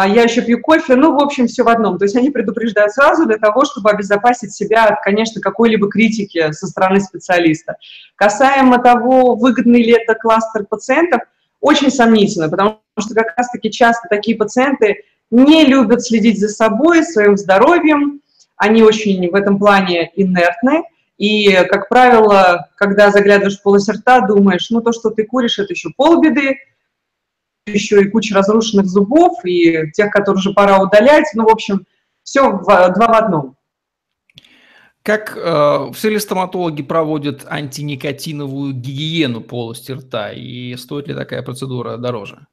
я 0.03 0.23
еще 0.23 0.43
пью 0.43 0.61
кофе, 0.61 0.97
ну, 0.97 1.15
в 1.15 1.23
общем, 1.23 1.47
все 1.47 1.63
в 1.63 1.69
одном. 1.69 1.99
То 1.99 2.05
есть 2.05 2.17
они 2.17 2.31
предупреждают 2.31 2.93
сразу 2.93 3.27
для 3.27 3.39
того, 3.39 3.65
чтобы 3.65 3.91
обезопасить 3.91 4.53
себя 4.53 4.87
от, 4.87 5.01
конечно, 5.03 5.41
какой-либо 5.41 5.89
критики 5.89 6.51
со 6.51 6.67
стороны 6.67 7.01
специалиста. 7.01 7.77
Касаемо 8.17 8.83
того, 8.83 9.37
выгодный 9.37 9.85
ли 9.85 9.93
это 9.93 10.15
кластер 10.15 10.65
пациентов, 10.65 11.21
очень 11.61 11.91
сомнительно, 11.91 12.49
потому 12.49 12.81
что 12.99 13.15
как 13.15 13.35
раз-таки 13.37 13.71
часто 13.71 14.09
такие 14.09 14.37
пациенты 14.37 15.05
не 15.31 15.65
любят 15.65 16.03
следить 16.03 16.41
за 16.41 16.49
собой, 16.49 17.05
своим 17.05 17.37
здоровьем, 17.37 18.21
они 18.57 18.83
очень 18.83 19.31
в 19.31 19.35
этом 19.35 19.59
плане 19.59 20.11
инертны, 20.17 20.83
и, 21.17 21.53
как 21.71 21.89
правило, 21.89 22.69
когда 22.77 23.11
заглядываешь 23.11 23.59
в 23.59 23.63
полость 23.63 23.89
рта, 23.89 24.21
думаешь, 24.21 24.69
ну, 24.71 24.81
то, 24.81 24.93
что 24.93 25.11
ты 25.11 25.25
куришь, 25.25 25.59
это 25.59 25.73
еще 25.73 25.91
полбеды, 25.97 26.57
еще 27.67 28.03
и 28.03 28.11
куча 28.11 28.35
разрушенных 28.35 28.87
зубов, 28.87 29.45
и 29.45 29.91
тех, 29.93 30.11
которые 30.11 30.39
уже 30.39 30.53
пора 30.53 30.81
удалять. 30.81 31.27
Ну, 31.35 31.45
в 31.45 31.51
общем, 31.51 31.87
все 32.23 32.51
в, 32.51 32.65
два 32.65 33.09
в 33.09 33.13
одном. 33.13 33.57
Как 35.03 35.37
э, 35.37 35.93
все 35.93 36.11
ли 36.11 36.19
стоматологи 36.19 36.83
проводят 36.83 37.45
антиникотиновую 37.47 38.73
гигиену 38.73 39.43
полости 39.43 39.93
рта, 39.93 40.33
и 40.33 40.75
стоит 40.77 41.09
ли 41.09 41.15
такая 41.15 41.43
процедура 41.43 41.99
дороже? 41.99 42.47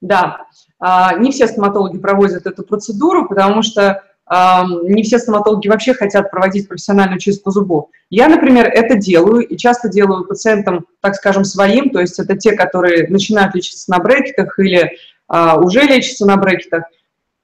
Да, 0.00 0.46
э, 0.84 1.18
не 1.18 1.30
все 1.30 1.46
стоматологи 1.46 1.98
проводят 1.98 2.46
эту 2.46 2.64
процедуру, 2.64 3.28
потому 3.28 3.62
что 3.62 4.02
не 4.30 5.02
все 5.02 5.18
стоматологи 5.18 5.68
вообще 5.68 5.92
хотят 5.92 6.30
проводить 6.30 6.68
профессиональную 6.68 7.18
чистку 7.18 7.50
зубов. 7.50 7.88
Я, 8.10 8.28
например, 8.28 8.66
это 8.66 8.94
делаю 8.96 9.46
и 9.46 9.56
часто 9.56 9.88
делаю 9.88 10.24
пациентам, 10.24 10.86
так 11.00 11.16
скажем, 11.16 11.44
своим, 11.44 11.90
то 11.90 12.00
есть 12.00 12.18
это 12.20 12.36
те, 12.36 12.52
которые 12.52 13.08
начинают 13.08 13.54
лечиться 13.56 13.90
на 13.90 13.98
брекетах 13.98 14.56
или 14.60 14.92
а, 15.26 15.58
уже 15.58 15.82
лечатся 15.82 16.26
на 16.26 16.36
брекетах, 16.36 16.84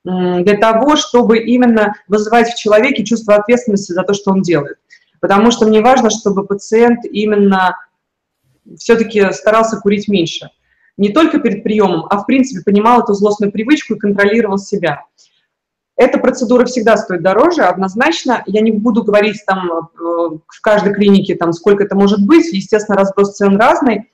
для 0.05 0.57
того, 0.57 0.95
чтобы 0.95 1.39
именно 1.39 1.95
вызывать 2.07 2.51
в 2.51 2.57
человеке 2.57 3.05
чувство 3.05 3.35
ответственности 3.35 3.91
за 3.91 4.05
то, 4.05 4.15
что 4.15 4.31
он 4.31 4.43
делает. 4.43 4.79
Потому 5.21 5.51
что 5.51 5.67
мне 5.67 5.81
важно, 5.81 6.11
чтобы 6.11 6.47
пациент 6.47 7.05
именно 7.05 7.77
все-таки 8.79 9.33
старался 9.33 9.79
курить 9.79 10.07
меньше. 10.07 10.51
Не 10.97 11.09
только 11.09 11.41
перед 11.41 11.65
приемом, 11.65 12.07
а 12.09 12.19
в 12.19 12.27
принципе 12.27 12.63
понимал 12.63 13.03
эту 13.03 13.15
злостную 13.15 13.51
привычку 13.51 13.95
и 13.95 13.99
контролировал 13.99 14.59
себя. 14.59 15.03
Эта 15.97 16.19
процедура 16.19 16.67
всегда 16.67 16.97
стоит 16.99 17.23
дороже, 17.23 17.63
однозначно. 17.63 18.43
Я 18.47 18.61
не 18.61 18.71
буду 18.71 19.03
говорить 19.03 19.43
там 19.47 19.71
э, 19.71 19.81
в 19.99 20.61
каждой 20.61 20.93
клинике, 20.93 21.35
там, 21.35 21.53
сколько 21.53 21.85
это 21.85 21.97
может 21.97 22.25
быть. 22.27 22.53
Естественно, 22.53 22.99
разброс 22.99 23.35
цен 23.35 23.57
разный. 23.57 24.11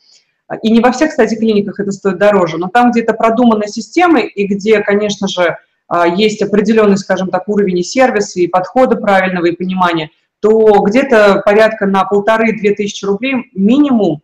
И 0.62 0.70
не 0.70 0.80
во 0.80 0.92
всех, 0.92 1.10
кстати, 1.10 1.34
клиниках 1.34 1.80
это 1.80 1.90
стоит 1.90 2.18
дороже. 2.18 2.58
Но 2.58 2.68
там, 2.68 2.90
где 2.90 3.02
это 3.02 3.14
продуманная 3.14 3.66
система 3.66 4.20
и 4.20 4.46
где, 4.46 4.80
конечно 4.80 5.26
же, 5.26 5.56
а, 5.88 6.06
есть 6.06 6.40
определенный, 6.42 6.98
скажем 6.98 7.28
так, 7.28 7.48
уровень 7.48 7.78
и 7.78 7.82
сервиса, 7.82 8.40
и 8.40 8.46
подхода 8.46 8.96
правильного, 8.96 9.46
и 9.46 9.56
понимания, 9.56 10.10
то 10.40 10.80
где-то 10.80 11.42
порядка 11.44 11.86
на 11.86 12.04
полторы-две 12.04 12.74
тысячи 12.74 13.04
рублей 13.04 13.50
минимум 13.54 14.22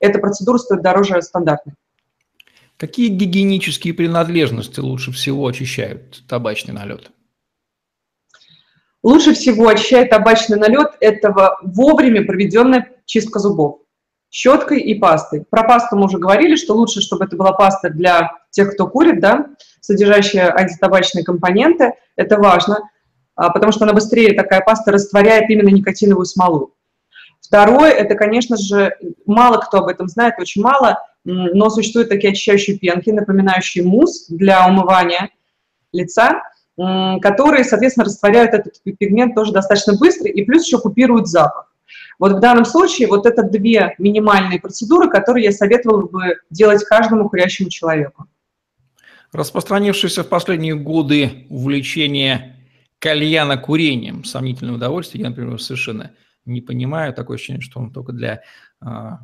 эта 0.00 0.18
процедура 0.18 0.58
стоит 0.58 0.82
дороже 0.82 1.20
стандартной. 1.22 1.74
Какие 2.80 3.08
гигиенические 3.08 3.92
принадлежности 3.92 4.80
лучше 4.80 5.12
всего 5.12 5.46
очищают 5.46 6.22
табачный 6.26 6.72
налет? 6.72 7.10
Лучше 9.02 9.34
всего 9.34 9.68
очищает 9.68 10.08
табачный 10.08 10.58
налет 10.58 10.92
этого 11.00 11.58
вовремя 11.62 12.24
проведенная 12.24 12.90
чистка 13.04 13.38
зубов 13.38 13.80
щеткой 14.30 14.80
и 14.80 14.94
пастой. 14.94 15.44
Про 15.44 15.64
пасту 15.64 15.96
мы 15.96 16.06
уже 16.06 16.16
говорили, 16.16 16.56
что 16.56 16.72
лучше, 16.72 17.02
чтобы 17.02 17.26
это 17.26 17.36
была 17.36 17.52
паста 17.52 17.90
для 17.90 18.30
тех, 18.50 18.72
кто 18.72 18.86
курит, 18.86 19.20
да, 19.20 19.48
содержащая 19.80 20.56
антитабачные 20.56 21.24
компоненты. 21.24 21.94
Это 22.16 22.38
важно, 22.38 22.88
а, 23.34 23.50
потому 23.50 23.72
что 23.72 23.84
она 23.84 23.92
быстрее, 23.92 24.32
такая 24.34 24.62
паста, 24.62 24.92
растворяет 24.92 25.50
именно 25.50 25.68
никотиновую 25.68 26.24
смолу. 26.24 26.76
Второе, 27.42 27.90
это, 27.90 28.14
конечно 28.14 28.56
же, 28.56 28.96
мало 29.26 29.58
кто 29.58 29.78
об 29.78 29.88
этом 29.88 30.08
знает, 30.08 30.36
очень 30.38 30.62
мало– 30.62 30.96
но 31.24 31.70
существуют 31.70 32.08
такие 32.08 32.32
очищающие 32.32 32.78
пенки, 32.78 33.10
напоминающие 33.10 33.84
мусс 33.84 34.26
для 34.28 34.66
умывания 34.66 35.30
лица, 35.92 36.42
которые, 36.76 37.64
соответственно, 37.64 38.04
растворяют 38.04 38.54
этот 38.54 38.82
пигмент 38.82 39.34
тоже 39.34 39.52
достаточно 39.52 39.96
быстро 39.98 40.28
и 40.28 40.44
плюс 40.44 40.66
еще 40.66 40.78
купируют 40.78 41.28
запах. 41.28 41.74
Вот 42.18 42.32
в 42.32 42.40
данном 42.40 42.64
случае 42.64 43.08
вот 43.08 43.26
это 43.26 43.42
две 43.42 43.94
минимальные 43.98 44.60
процедуры, 44.60 45.10
которые 45.10 45.46
я 45.46 45.52
советовала 45.52 46.02
бы 46.02 46.36
делать 46.50 46.84
каждому 46.84 47.28
курящему 47.28 47.70
человеку. 47.70 48.26
Распространившееся 49.32 50.24
в 50.24 50.28
последние 50.28 50.74
годы 50.74 51.46
увлечение 51.50 52.56
кальяна 52.98 53.56
курением, 53.56 54.24
сомнительное 54.24 54.74
удовольствие, 54.74 55.22
я, 55.22 55.30
например, 55.30 55.60
совершенно 55.60 56.12
не 56.44 56.60
понимаю, 56.60 57.14
такое 57.14 57.36
ощущение, 57.36 57.62
что 57.62 57.80
он 57.80 57.92
только 57.92 58.12
для 58.12 58.42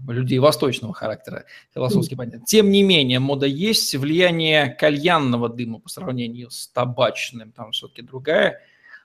людей 0.09 0.39
восточного 0.39 0.93
характера, 0.93 1.45
философски 1.75 2.15
понятно. 2.15 2.45
Тем 2.47 2.71
не 2.71 2.83
менее, 2.83 3.21
мода 3.21 3.47
есть, 3.47 3.95
влияние 3.95 4.69
кальянного 4.69 5.49
дыма 5.49 5.79
по 5.79 5.89
сравнению 5.89 6.51
с 6.51 6.69
табачным, 6.69 7.53
там 7.53 7.73
все-таки 7.73 8.03
другая 8.03 8.61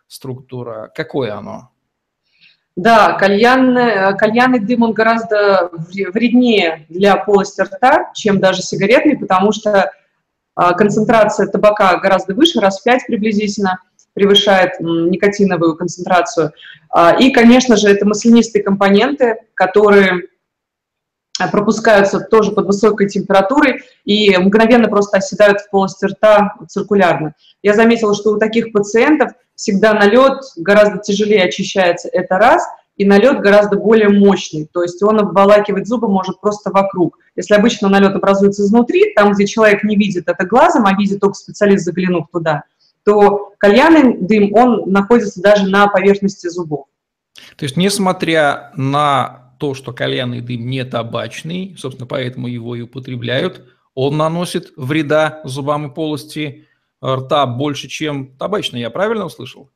структура. 0.08 0.92
Какое 0.94 1.36
оно? 1.36 1.70
Да, 2.76 3.14
кальянный, 3.14 4.18
кальянный 4.18 4.60
дым, 4.60 4.84
он 4.84 4.94
гораздо 4.94 5.70
вреднее 5.72 6.86
для 6.90 7.18
полости 7.18 7.62
рта, 7.62 8.12
чем 8.14 8.40
даже 8.40 8.62
сигаретный, 8.62 9.18
потому 9.18 9.52
что 9.52 9.92
а, 10.56 10.74
концентрация 10.74 11.48
табака 11.48 11.98
гораздо 11.98 12.34
выше, 12.34 12.60
раз 12.60 12.80
в 12.80 12.84
пять 12.84 13.06
приблизительно, 13.06 13.80
превышает 14.14 14.80
никотиновую 14.80 15.76
концентрацию. 15.76 16.52
А, 16.90 17.16
и, 17.18 17.32
конечно 17.32 17.78
же, 17.78 17.90
это 17.90 18.06
маслянистые 18.06 18.64
компоненты, 18.64 19.38
которые 19.54 20.28
пропускаются 21.48 22.20
тоже 22.20 22.52
под 22.52 22.66
высокой 22.68 23.10
температурой 23.10 23.84
и 24.06 24.36
мгновенно 24.38 24.88
просто 24.88 25.18
оседают 25.18 25.62
в 25.62 25.70
полости 25.70 26.06
рта 26.06 26.56
циркулярно. 26.68 27.36
Я 27.64 27.74
заметила, 27.74 28.14
что 28.16 28.32
у 28.32 28.38
таких 28.38 28.72
пациентов 28.72 29.32
всегда 29.56 29.94
налет 29.94 30.42
гораздо 30.58 31.00
тяжелее 31.00 31.46
очищается, 31.46 32.10
это 32.12 32.38
раз, 32.38 32.64
и 32.98 33.06
налет 33.06 33.40
гораздо 33.40 33.78
более 33.78 34.10
мощный, 34.10 34.70
то 34.72 34.84
есть 34.84 35.02
он 35.02 35.20
обволакивать 35.20 35.88
зубы 35.88 36.08
может 36.08 36.40
просто 36.40 36.72
вокруг. 36.72 37.18
Если 37.36 37.56
обычно 37.56 37.90
налет 37.90 38.16
образуется 38.16 38.64
изнутри, 38.64 39.14
там, 39.16 39.32
где 39.34 39.46
человек 39.48 39.84
не 39.84 39.96
видит 39.96 40.28
это 40.28 40.46
глазом, 40.46 40.86
а 40.86 40.94
видит 40.94 41.20
только 41.20 41.36
специалист, 41.36 41.86
заглянув 41.86 42.28
туда, 42.32 42.64
то 43.04 43.54
кальянный 43.58 44.18
дым, 44.18 44.54
он 44.54 44.92
находится 44.92 45.42
даже 45.42 45.68
на 45.68 45.88
поверхности 45.88 46.48
зубов. 46.48 46.86
То 47.56 47.64
есть, 47.64 47.78
несмотря 47.78 48.72
на 48.76 49.51
то, 49.62 49.76
что 49.76 49.94
кальянный 49.94 50.42
дым 50.42 50.66
не 50.66 50.84
табачный, 50.84 51.76
собственно, 51.78 52.08
поэтому 52.08 52.48
его 52.48 52.76
и 52.76 52.82
употребляют, 52.82 53.64
он 53.94 54.18
наносит 54.18 54.74
вреда 54.76 55.42
зубам 55.44 55.92
и 55.92 55.94
полости 55.94 56.68
рта 57.06 57.46
больше, 57.46 57.88
чем 57.88 58.36
табачный. 58.38 58.80
Я 58.80 58.90
правильно 58.90 59.26
услышал? 59.26 59.70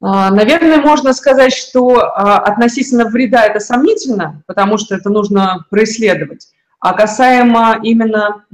А, 0.00 0.30
наверное, 0.30 0.76
можно 0.76 1.12
сказать, 1.14 1.52
что 1.52 1.98
а, 1.98 2.38
относительно 2.38 3.06
вреда 3.06 3.44
это 3.44 3.58
сомнительно, 3.58 4.44
потому 4.46 4.78
что 4.78 4.94
это 4.94 5.10
нужно 5.10 5.66
происследовать. 5.68 6.52
А 6.78 6.92
касаемо 6.92 7.80
именно 7.82 8.44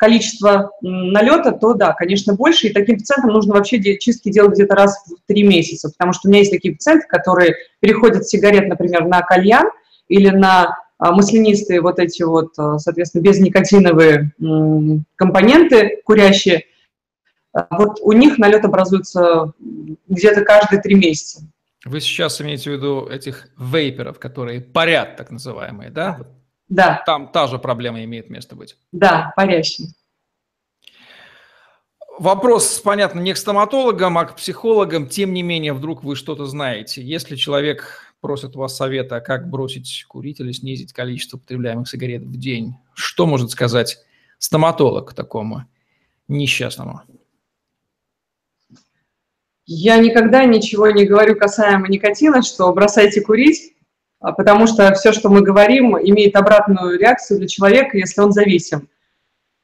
количества 0.00 0.72
налета, 0.80 1.52
то 1.52 1.74
да, 1.74 1.92
конечно, 1.92 2.34
больше. 2.34 2.68
И 2.68 2.72
таким 2.72 2.98
пациентам 2.98 3.32
нужно 3.32 3.52
вообще 3.52 3.98
чистки 3.98 4.32
делать 4.32 4.54
где-то 4.54 4.74
раз 4.74 4.96
в 5.06 5.28
три 5.28 5.42
месяца, 5.42 5.90
потому 5.90 6.14
что 6.14 6.26
у 6.26 6.30
меня 6.30 6.40
есть 6.40 6.50
такие 6.50 6.74
пациенты, 6.74 7.06
которые 7.06 7.54
переходят 7.80 8.24
с 8.24 8.30
сигарет, 8.30 8.66
например, 8.68 9.04
на 9.04 9.20
кальян 9.20 9.68
или 10.08 10.30
на 10.30 10.74
а, 10.98 11.12
маслянистые 11.12 11.82
вот 11.82 11.98
эти 11.98 12.22
вот, 12.22 12.54
соответственно, 12.54 13.22
безникотиновые 13.22 14.32
компоненты 15.16 16.00
курящие, 16.04 16.64
вот 17.70 17.98
у 18.00 18.12
них 18.12 18.38
налет 18.38 18.64
образуется 18.64 19.52
где-то 20.08 20.44
каждые 20.44 20.80
три 20.80 20.94
месяца. 20.94 21.42
Вы 21.84 22.00
сейчас 22.00 22.40
имеете 22.40 22.70
в 22.70 22.72
виду 22.72 23.06
этих 23.06 23.48
вейперов, 23.58 24.18
которые 24.18 24.62
парят, 24.62 25.16
так 25.16 25.30
называемые, 25.30 25.90
да? 25.90 26.20
Да. 26.70 27.02
Там 27.04 27.28
та 27.28 27.48
же 27.48 27.58
проблема 27.58 28.02
имеет 28.04 28.30
место 28.30 28.54
быть. 28.54 28.76
Да, 28.92 29.32
парящие. 29.36 29.88
Вопрос, 32.18 32.80
понятно, 32.80 33.18
не 33.18 33.34
к 33.34 33.36
стоматологам, 33.36 34.18
а 34.18 34.24
к 34.24 34.36
психологам. 34.36 35.08
Тем 35.08 35.32
не 35.32 35.42
менее, 35.42 35.72
вдруг 35.72 36.04
вы 36.04 36.16
что-то 36.16 36.46
знаете. 36.46 37.02
Если 37.02 37.34
человек 37.34 38.14
просит 38.20 38.54
у 38.54 38.60
вас 38.60 38.76
совета, 38.76 39.20
как 39.20 39.48
бросить 39.48 40.04
курить 40.06 40.38
или 40.40 40.52
снизить 40.52 40.92
количество 40.92 41.38
потребляемых 41.38 41.88
сигарет 41.88 42.22
в 42.22 42.38
день, 42.38 42.76
что 42.94 43.26
может 43.26 43.50
сказать 43.50 43.98
стоматолог 44.38 45.12
такому 45.14 45.64
несчастному? 46.28 47.00
Я 49.66 49.96
никогда 49.98 50.44
ничего 50.44 50.90
не 50.90 51.06
говорю 51.06 51.36
касаемо 51.36 51.88
никотина, 51.88 52.42
что 52.42 52.72
бросайте 52.72 53.22
курить, 53.22 53.74
потому 54.20 54.66
что 54.66 54.92
все, 54.94 55.12
что 55.12 55.28
мы 55.28 55.42
говорим, 55.42 55.96
имеет 55.98 56.36
обратную 56.36 56.98
реакцию 56.98 57.38
для 57.38 57.48
человека, 57.48 57.96
если 57.96 58.20
он 58.20 58.32
зависим. 58.32 58.88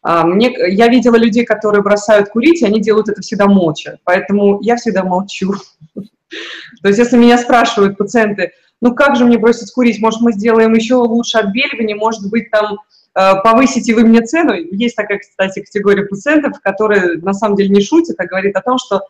А, 0.03 0.25
мне, 0.25 0.55
я 0.69 0.89
видела 0.89 1.17
людей, 1.17 1.45
которые 1.45 1.83
бросают 1.83 2.29
курить, 2.31 2.63
и 2.63 2.67
они 2.67 2.81
делают 2.81 3.09
это 3.09 3.23
всегда 3.23 3.47
молча, 3.47 3.99
поэтому 4.05 4.61
я 4.63 4.77
всегда 4.77 5.05
молчу. 5.05 5.55
То 5.95 6.89
есть 6.89 6.99
если 6.99 7.17
меня 7.17 7.39
спрашивают 7.39 7.99
пациенты, 7.99 8.53
ну 8.81 8.95
как 8.95 9.17
же 9.17 9.25
мне 9.25 9.39
бросить 9.39 9.73
курить, 9.73 10.01
может 10.01 10.21
мы 10.21 10.33
сделаем 10.33 10.73
еще 10.75 10.95
лучше 10.95 11.39
отбеливание, 11.39 11.97
может 11.97 12.31
быть 12.31 12.51
там 12.51 12.79
а, 13.15 13.37
повысите 13.37 13.95
вы 13.95 14.05
мне 14.05 14.21
цену. 14.21 14.53
Есть 14.55 14.95
такая, 14.95 15.19
кстати, 15.19 15.61
категория 15.61 16.05
пациентов, 16.05 16.61
которые 16.63 17.19
на 17.19 17.33
самом 17.33 17.57
деле 17.57 17.71
не 17.71 17.81
шутят, 17.81 18.17
а 18.21 18.27
говорит 18.27 18.55
о 18.57 18.63
том, 18.63 18.79
что 18.79 19.03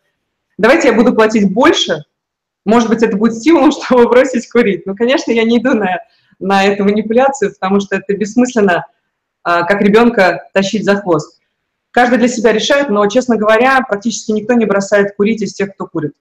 давайте 0.57 0.89
я 0.89 0.95
буду 0.95 1.13
платить 1.13 1.53
больше, 1.53 2.05
может 2.67 2.89
быть, 2.89 3.03
это 3.03 3.17
будет 3.17 3.35
стимулом, 3.35 3.73
чтобы 3.85 4.09
бросить 4.09 4.49
курить. 4.51 4.85
Но, 4.85 4.95
конечно, 4.95 5.31
я 5.31 5.45
не 5.45 5.59
иду 5.59 5.75
на, 5.75 6.01
на 6.39 6.65
эту 6.65 6.85
манипуляцию, 6.85 7.53
потому 7.55 7.81
что 7.81 7.97
это 7.97 8.15
бессмысленно, 8.15 8.85
а, 9.43 9.63
как 9.63 9.81
ребенка 9.81 10.51
тащить 10.53 10.85
за 10.85 10.97
хвост. 10.97 11.41
Каждый 11.93 12.19
для 12.19 12.29
себя 12.29 12.53
решает, 12.53 12.91
но, 12.91 13.07
честно 13.07 13.37
говоря, 13.37 13.81
практически 13.89 14.33
никто 14.33 14.53
не 14.53 14.67
бросает 14.67 15.17
курить 15.17 15.41
из 15.41 15.55
тех, 15.55 15.73
кто 15.75 15.87
курит. 15.87 16.13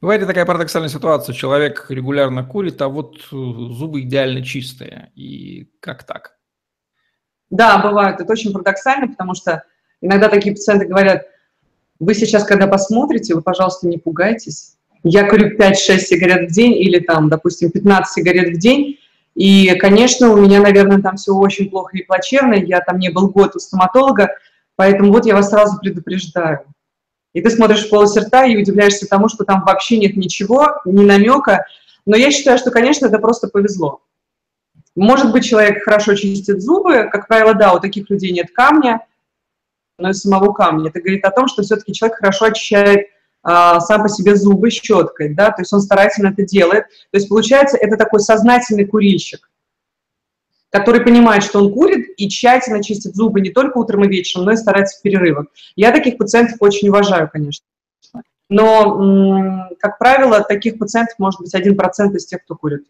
Бывает 0.00 0.22
и 0.22 0.26
такая 0.26 0.46
парадоксальная 0.46 0.88
ситуация. 0.88 1.34
Человек 1.34 1.86
регулярно 1.88 2.44
курит, 2.44 2.80
а 2.80 2.88
вот 2.88 3.16
э, 3.16 3.20
зубы 3.30 4.02
идеально 4.02 4.42
чистые. 4.42 5.12
И 5.14 5.70
как 5.80 6.04
так? 6.04 6.36
Да, 7.50 7.78
бывает. 7.78 8.20
Это 8.20 8.32
очень 8.32 8.52
парадоксально, 8.52 9.08
потому 9.08 9.34
что 9.34 9.64
иногда 10.00 10.28
такие 10.28 10.54
пациенты 10.54 10.86
говорят, 10.86 11.26
вы 11.98 12.14
сейчас, 12.14 12.44
когда 12.44 12.66
посмотрите, 12.66 13.34
вы, 13.34 13.42
пожалуйста, 13.42 13.86
не 13.86 13.98
пугайтесь. 13.98 14.73
Я 15.04 15.28
курю 15.28 15.56
5-6 15.56 15.98
сигарет 15.98 16.50
в 16.50 16.54
день 16.54 16.72
или 16.72 16.98
там, 16.98 17.28
допустим, 17.28 17.70
15 17.70 18.12
сигарет 18.12 18.56
в 18.56 18.58
день, 18.58 18.98
и, 19.34 19.74
конечно, 19.74 20.30
у 20.30 20.36
меня, 20.36 20.60
наверное, 20.60 21.02
там 21.02 21.16
все 21.16 21.32
очень 21.32 21.68
плохо 21.68 21.96
и 21.98 22.02
плачевно, 22.02 22.54
я 22.54 22.80
там 22.80 22.98
не 22.98 23.10
был 23.10 23.28
год 23.28 23.54
у 23.54 23.58
стоматолога, 23.58 24.30
поэтому 24.76 25.12
вот 25.12 25.26
я 25.26 25.34
вас 25.34 25.50
сразу 25.50 25.78
предупреждаю. 25.78 26.60
И 27.34 27.42
ты 27.42 27.50
смотришь 27.50 27.84
в 27.84 27.90
полость 27.90 28.16
рта 28.16 28.46
и 28.46 28.56
удивляешься 28.56 29.06
тому, 29.06 29.28
что 29.28 29.44
там 29.44 29.62
вообще 29.64 29.98
нет 29.98 30.16
ничего, 30.16 30.80
ни 30.86 31.04
намека. 31.04 31.66
Но 32.06 32.16
я 32.16 32.30
считаю, 32.30 32.58
что, 32.58 32.70
конечно, 32.70 33.06
это 33.06 33.18
просто 33.18 33.48
повезло. 33.48 34.00
Может 34.94 35.32
быть, 35.32 35.44
человек 35.44 35.82
хорошо 35.82 36.14
чистит 36.14 36.62
зубы, 36.62 37.08
как 37.10 37.26
правило, 37.26 37.54
да, 37.54 37.74
у 37.74 37.80
таких 37.80 38.08
людей 38.08 38.32
нет 38.32 38.52
камня, 38.54 39.04
но 39.98 40.10
и 40.10 40.12
самого 40.12 40.52
камня. 40.52 40.90
Это 40.90 41.00
говорит 41.00 41.24
о 41.24 41.30
том, 41.32 41.48
что 41.48 41.62
все-таки 41.62 41.92
человек 41.92 42.18
хорошо 42.18 42.46
очищает 42.46 43.08
сам 43.44 44.02
по 44.02 44.08
себе 44.08 44.36
зубы 44.36 44.70
щеткой, 44.70 45.34
да, 45.34 45.50
то 45.50 45.60
есть 45.60 45.72
он 45.72 45.82
старательно 45.82 46.28
это 46.28 46.44
делает. 46.44 46.86
То 47.10 47.18
есть 47.18 47.28
получается, 47.28 47.76
это 47.76 47.96
такой 47.96 48.20
сознательный 48.20 48.86
курильщик, 48.86 49.50
который 50.70 51.02
понимает, 51.02 51.42
что 51.42 51.60
он 51.60 51.72
курит 51.72 52.08
и 52.16 52.28
тщательно 52.28 52.82
чистит 52.82 53.14
зубы 53.14 53.42
не 53.42 53.50
только 53.50 53.76
утром 53.78 54.04
и 54.04 54.08
вечером, 54.08 54.46
но 54.46 54.52
и 54.52 54.56
старается 54.56 54.98
в 54.98 55.02
перерывах. 55.02 55.46
Я 55.76 55.92
таких 55.92 56.16
пациентов 56.16 56.56
очень 56.60 56.88
уважаю, 56.88 57.28
конечно. 57.30 57.66
Но, 58.48 59.68
как 59.78 59.98
правило, 59.98 60.40
таких 60.42 60.78
пациентов 60.78 61.18
может 61.18 61.40
быть 61.40 61.54
1% 61.54 62.14
из 62.14 62.26
тех, 62.26 62.44
кто 62.44 62.56
курит. 62.56 62.84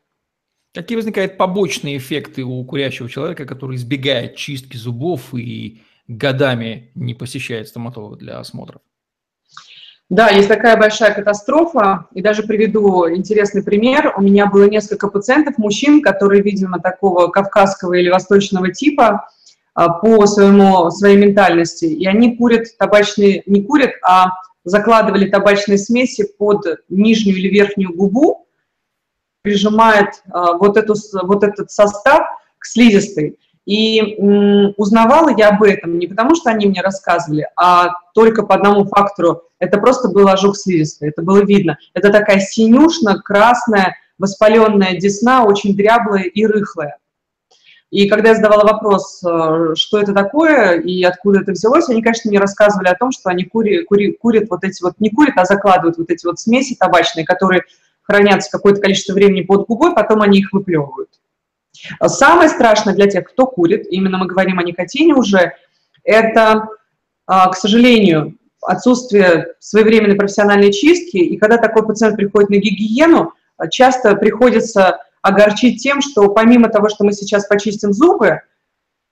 Какие 0.73 0.97
возникают 0.97 1.37
побочные 1.37 1.99
эффекты 1.99 2.43
у 2.43 2.65
курящего 2.65 3.09
человека, 3.09 3.45
который 3.45 3.77
избегает 3.77 4.37
чистки 4.37 4.77
зубов 4.77 5.33
и 5.35 5.83
годами 6.09 6.91
не 6.95 7.15
посещает 7.15 7.69
стоматолога 7.69 8.17
для 8.17 8.39
осмотров? 8.39 8.83
Да, 10.11 10.29
есть 10.29 10.49
такая 10.49 10.77
большая 10.77 11.15
катастрофа, 11.15 12.07
и 12.13 12.21
даже 12.21 12.43
приведу 12.43 13.09
интересный 13.09 13.63
пример. 13.63 14.15
У 14.17 14.23
меня 14.23 14.47
было 14.47 14.65
несколько 14.69 15.09
пациентов, 15.09 15.57
мужчин, 15.57 16.03
которые, 16.03 16.43
видимо, 16.43 16.79
такого 16.79 17.29
кавказского 17.29 17.95
или 17.95 18.11
восточного 18.11 18.71
типа 18.71 19.29
а, 19.75 19.89
по 19.89 20.27
своему, 20.27 20.91
своей 20.91 21.17
ментальности, 21.17 21.87
и 21.87 22.07
они 22.07 22.37
курят 22.37 22.67
табачные, 22.79 23.43
не 23.47 23.63
курят, 23.63 23.93
а 24.07 24.33
закладывали 24.63 25.29
табачные 25.29 25.79
смеси 25.79 26.29
под 26.39 26.65
нижнюю 26.89 27.39
или 27.39 27.49
верхнюю 27.49 27.95
губу, 27.95 28.47
прижимает 29.43 30.23
а, 30.31 30.59
вот, 30.59 30.77
эту, 30.77 30.95
вот 31.23 31.43
этот 31.43 31.71
состав 31.71 32.27
к 32.59 32.67
слизистой. 32.67 33.39
И 33.67 34.19
узнавала 34.77 35.35
я 35.37 35.49
об 35.49 35.63
этом 35.63 35.99
не 35.99 36.07
потому, 36.07 36.35
что 36.35 36.51
они 36.51 36.67
мне 36.67 36.83
рассказывали, 36.83 37.49
а 37.57 37.89
только 38.15 38.43
по 38.43 38.55
одному 38.55 38.85
фактору. 38.85 39.43
Это 39.65 39.79
просто 39.79 40.09
был 40.09 40.29
ожог 40.29 40.57
слизистой, 40.57 41.09
это 41.09 41.23
было 41.23 41.43
видно. 41.43 41.79
Это 41.95 42.11
такая 42.11 42.39
синюшно-красная, 42.39 43.97
воспаленная 44.19 44.99
десна, 44.99 45.45
очень 45.45 45.75
дряблая 45.75 46.25
и 46.25 46.45
рыхлая. 46.45 46.99
И 47.91 48.09
когда 48.09 48.31
я 48.31 48.35
задавала 48.35 48.65
вопрос, 48.65 49.23
э, 49.25 49.75
что 49.77 50.01
это 50.01 50.13
такое 50.13 50.81
и 50.81 51.03
откуда 51.05 51.41
это 51.41 51.53
взялось, 51.53 51.89
они, 51.89 52.03
конечно, 52.03 52.29
мне 52.29 52.41
рассказывали 52.41 52.89
о 52.89 52.97
том, 52.97 53.11
что 53.11 53.31
они 53.31 53.45
кури, 53.45 53.85
кури, 53.85 54.13
курят 54.13 54.51
вот 54.51 54.65
эти 54.65 54.83
вот, 54.83 54.95
не 54.99 55.11
курят, 55.11 55.39
а 55.39 55.45
закладывают 55.45 55.97
вот 55.97 56.11
эти 56.11 56.27
вот 56.27 56.39
смеси 56.39 56.75
табачные, 56.75 57.25
которые 57.25 57.63
хранятся 58.03 58.51
какое-то 58.51 58.81
количество 58.81 59.15
времени 59.15 59.43
под 59.43 59.67
губой, 59.67 59.95
потом 59.95 60.21
они 60.23 60.41
их 60.41 60.53
выплевывают. 60.53 61.09
Самое 62.05 62.51
страшное 62.51 62.95
для 62.95 63.07
тех, 63.07 63.25
кто 63.31 63.47
курит, 63.47 63.87
именно 63.91 64.19
мы 64.19 64.27
говорим 64.27 64.59
о 64.59 64.63
никотине 64.63 65.15
уже, 65.15 65.53
это, 66.03 66.69
а, 67.27 67.49
к 67.49 67.57
сожалению, 67.57 68.37
отсутствие 68.65 69.55
своевременной 69.61 70.17
профессиональной 70.17 70.73
чистки. 70.73 71.17
И 71.17 71.37
когда 71.37 71.59
такой 71.59 71.87
пациент 71.87 72.17
приходит 72.17 72.51
на 72.51 72.57
гигиену, 72.57 73.33
часто 73.71 74.17
приходится 74.17 74.99
огорчить 75.23 75.83
тем, 75.83 76.03
что 76.03 76.29
помимо 76.29 76.69
того, 76.69 76.89
что 76.89 77.05
мы 77.05 77.13
сейчас 77.13 77.47
почистим 77.47 77.93
зубы, 77.93 78.41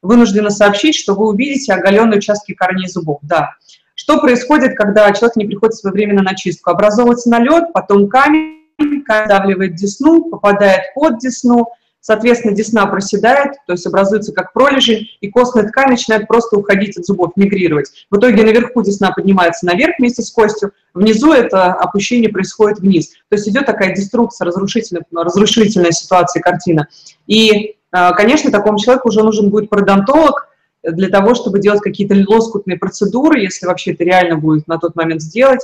вынуждены 0.02 0.50
сообщить, 0.50 0.96
что 0.96 1.14
вы 1.14 1.28
увидите 1.28 1.72
оголенные 1.72 2.18
участки 2.18 2.52
корней 2.52 2.88
зубов. 2.88 3.20
Да. 3.22 3.54
Что 3.94 4.20
происходит, 4.20 4.76
когда 4.76 5.12
человек 5.12 5.36
не 5.36 5.46
приходит 5.46 5.76
своевременно 5.76 6.22
на 6.22 6.34
чистку? 6.34 6.70
Образовывается 6.70 7.30
налет, 7.30 7.72
потом 7.72 8.08
камень, 8.08 9.02
камень 9.06 9.28
давливает 9.28 9.74
десну, 9.76 10.28
попадает 10.28 10.92
под 10.94 11.18
десну, 11.18 11.68
Соответственно, 12.02 12.52
десна 12.52 12.84
проседает, 12.86 13.52
то 13.64 13.74
есть 13.74 13.86
образуется 13.86 14.32
как 14.32 14.52
пролежень, 14.52 15.06
и 15.20 15.30
костная 15.30 15.68
ткань 15.68 15.90
начинает 15.90 16.26
просто 16.26 16.56
уходить 16.56 16.98
от 16.98 17.06
зубов, 17.06 17.30
мигрировать. 17.36 18.06
В 18.10 18.18
итоге 18.18 18.42
наверху 18.42 18.82
десна 18.82 19.12
поднимается 19.12 19.66
наверх 19.66 19.94
вместе 20.00 20.22
с 20.22 20.30
костью, 20.32 20.72
внизу 20.94 21.32
это 21.32 21.72
опущение 21.72 22.28
происходит 22.28 22.80
вниз. 22.80 23.10
То 23.28 23.36
есть 23.36 23.48
идет 23.48 23.66
такая 23.66 23.94
деструкция, 23.94 24.46
разрушительная, 24.46 25.04
разрушительная 25.12 25.92
ситуация, 25.92 26.42
картина. 26.42 26.88
И, 27.28 27.76
а, 27.92 28.12
конечно, 28.14 28.50
такому 28.50 28.80
человеку 28.80 29.08
уже 29.08 29.22
нужен 29.22 29.48
будет 29.50 29.70
пародонтолог, 29.70 30.48
для 30.82 31.08
того, 31.08 31.34
чтобы 31.34 31.60
делать 31.60 31.80
какие-то 31.80 32.16
лоскутные 32.28 32.78
процедуры, 32.78 33.40
если 33.40 33.66
вообще 33.66 33.92
это 33.92 34.02
реально 34.02 34.36
будет 34.38 34.66
на 34.66 34.78
тот 34.78 34.96
момент 34.96 35.22
сделать 35.22 35.60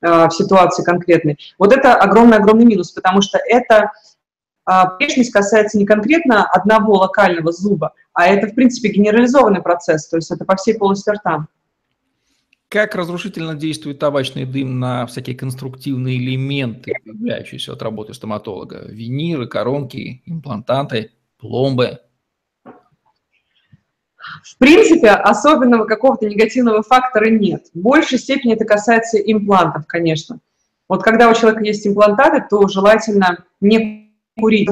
э, 0.00 0.28
в 0.28 0.30
ситуации 0.30 0.82
конкретной. 0.82 1.38
Вот 1.58 1.74
это 1.74 1.94
огромный-огромный 1.94 2.64
минус, 2.64 2.90
потому 2.92 3.20
что 3.20 3.38
это 3.46 3.92
Прешность 4.64 5.32
касается 5.32 5.78
не 5.78 5.86
конкретно 5.86 6.44
одного 6.44 6.98
локального 6.98 7.50
зуба, 7.52 7.94
а 8.12 8.26
это, 8.26 8.46
в 8.48 8.54
принципе, 8.54 8.90
генерализованный 8.90 9.62
процесс, 9.62 10.08
то 10.08 10.16
есть 10.16 10.30
это 10.30 10.44
по 10.44 10.56
всей 10.56 10.74
полости 10.74 11.10
рта. 11.10 11.46
Как 12.68 12.94
разрушительно 12.94 13.56
действует 13.56 13.98
табачный 13.98 14.44
дым 14.44 14.78
на 14.78 15.04
всякие 15.06 15.36
конструктивные 15.36 16.18
элементы, 16.18 16.92
являющиеся 17.04 17.72
от 17.72 17.82
работы 17.82 18.14
стоматолога? 18.14 18.84
Виниры, 18.86 19.48
коронки, 19.48 20.22
имплантанты, 20.24 21.10
пломбы? 21.36 21.98
В 24.44 24.56
принципе, 24.58 25.10
особенного 25.10 25.84
какого-то 25.84 26.28
негативного 26.28 26.84
фактора 26.84 27.28
нет. 27.28 27.66
В 27.74 27.80
большей 27.80 28.18
степени 28.18 28.54
это 28.54 28.64
касается 28.64 29.18
имплантов, 29.18 29.86
конечно. 29.88 30.38
Вот 30.88 31.02
когда 31.02 31.28
у 31.28 31.34
человека 31.34 31.64
есть 31.64 31.84
имплантаты, 31.86 32.44
то 32.48 32.68
желательно 32.68 33.44
не 33.60 33.99
курить, 34.40 34.68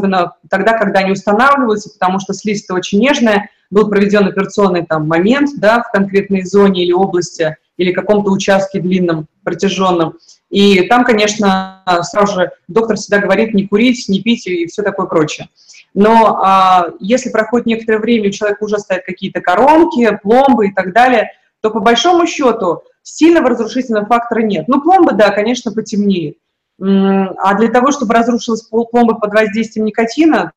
тогда, 0.51 0.79
когда 0.79 1.01
они 1.01 1.13
устанавливаются, 1.13 1.91
потому 1.91 2.19
что 2.19 2.35
слизь 2.35 2.69
очень 2.71 3.01
нежная, 3.01 3.51
был 3.71 3.89
проведен 3.89 4.27
операционный 4.27 4.87
там 4.87 5.07
момент 5.07 5.51
да, 5.59 5.83
в 5.83 5.93
конкретной 5.93 6.45
зоне 6.45 6.85
или 6.85 6.93
области, 6.93 7.57
или 7.77 7.93
каком-то 7.93 8.31
участке 8.31 8.81
длинном, 8.81 9.29
протяженном. 9.45 10.15
И 10.51 10.83
там, 10.89 11.05
конечно, 11.05 11.83
сразу 12.03 12.35
же 12.35 12.51
доктор 12.69 12.97
всегда 12.97 13.19
говорит 13.19 13.55
не 13.55 13.67
курить, 13.67 14.09
не 14.09 14.23
пить 14.23 14.47
и 14.47 14.67
все 14.67 14.83
такое 14.83 15.07
прочее. 15.07 15.49
Но 15.95 16.39
а, 16.43 16.89
если 17.01 17.31
проходит 17.31 17.67
некоторое 17.67 17.99
время, 17.99 18.29
у 18.29 18.33
человека 18.33 18.65
уже 18.65 18.79
стоят 18.79 19.05
какие-то 19.05 19.41
коронки, 19.41 20.19
пломбы 20.23 20.69
и 20.69 20.73
так 20.73 20.93
далее, 20.93 21.33
то 21.61 21.71
по 21.71 21.81
большому 21.81 22.27
счету 22.27 22.83
сильного 23.03 23.51
разрушительного 23.51 24.07
фактора 24.07 24.41
нет. 24.41 24.69
Ну, 24.69 24.81
пломбы, 24.81 25.13
да, 25.13 25.31
конечно, 25.31 25.73
потемнеет. 25.73 26.37
А 26.81 27.55
для 27.55 27.69
того, 27.69 27.91
чтобы 27.91 28.14
разрушилась 28.14 28.62
пломба 28.62 29.14
под 29.14 29.33
воздействием 29.33 29.87
никотина, 29.87 30.53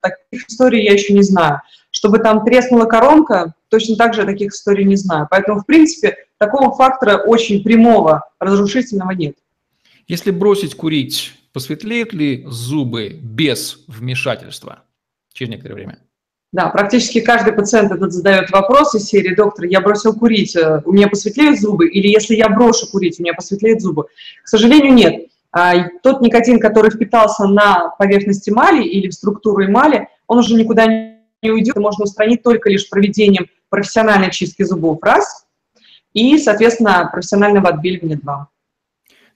таких 0.00 0.48
историй 0.48 0.84
я 0.84 0.92
еще 0.92 1.12
не 1.12 1.22
знаю. 1.22 1.60
Чтобы 1.90 2.18
там 2.18 2.44
треснула 2.44 2.86
коронка, 2.86 3.54
точно 3.68 3.96
так 3.96 4.14
же 4.14 4.24
таких 4.24 4.52
историй 4.52 4.84
не 4.84 4.96
знаю. 4.96 5.28
Поэтому, 5.30 5.60
в 5.60 5.66
принципе, 5.66 6.16
такого 6.38 6.74
фактора 6.74 7.18
очень 7.18 7.62
прямого, 7.62 8.28
разрушительного 8.40 9.12
нет. 9.12 9.36
Если 10.08 10.30
бросить 10.30 10.74
курить, 10.74 11.32
посветлеют 11.52 12.12
ли 12.12 12.44
зубы 12.48 13.10
без 13.22 13.84
вмешательства 13.86 14.82
через 15.32 15.50
некоторое 15.50 15.74
время? 15.74 15.98
Да, 16.52 16.68
практически 16.68 17.20
каждый 17.20 17.54
пациент 17.54 17.92
этот 17.92 18.12
задает 18.12 18.50
вопрос 18.50 18.94
из 18.94 19.04
серии 19.04 19.34
«Доктор, 19.34 19.64
я 19.64 19.80
бросил 19.80 20.12
курить, 20.12 20.54
э, 20.54 20.82
у 20.84 20.92
меня 20.92 21.08
посветлеют 21.08 21.58
зубы?» 21.58 21.88
или 21.88 22.08
«Если 22.08 22.34
я 22.34 22.50
брошу 22.50 22.90
курить, 22.90 23.18
у 23.18 23.22
меня 23.22 23.32
посветлеют 23.32 23.80
зубы?» 23.80 24.04
К 24.44 24.48
сожалению, 24.48 24.92
нет. 24.92 25.31
А, 25.52 25.88
тот 26.02 26.22
никотин, 26.22 26.58
который 26.58 26.90
впитался 26.90 27.46
на 27.46 27.90
поверхность 27.98 28.48
эмали 28.48 28.82
или 28.82 29.08
в 29.08 29.14
структуру 29.14 29.64
эмали, 29.64 30.08
он 30.26 30.38
уже 30.38 30.54
никуда 30.54 30.86
не 30.86 31.50
уйдет, 31.50 31.76
можно 31.76 32.04
устранить 32.04 32.42
только 32.42 32.70
лишь 32.70 32.88
проведением 32.88 33.46
профессиональной 33.68 34.30
чистки 34.30 34.62
зубов, 34.62 34.98
раз, 35.02 35.46
и, 36.14 36.38
соответственно, 36.38 37.08
профессионального 37.12 37.68
отбеливания, 37.68 38.16
два. 38.16 38.48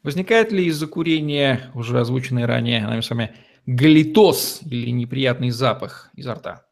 Возникает 0.02 0.52
ли 0.52 0.66
из-за 0.66 0.86
курения, 0.86 1.70
уже 1.74 2.00
озвученный 2.00 2.46
ранее 2.46 2.86
нами 2.86 3.00
с 3.00 3.10
вами, 3.10 3.34
галитоз 3.66 4.60
или 4.64 4.90
неприятный 4.90 5.50
запах 5.50 6.10
изо 6.14 6.34
рта? 6.34 6.62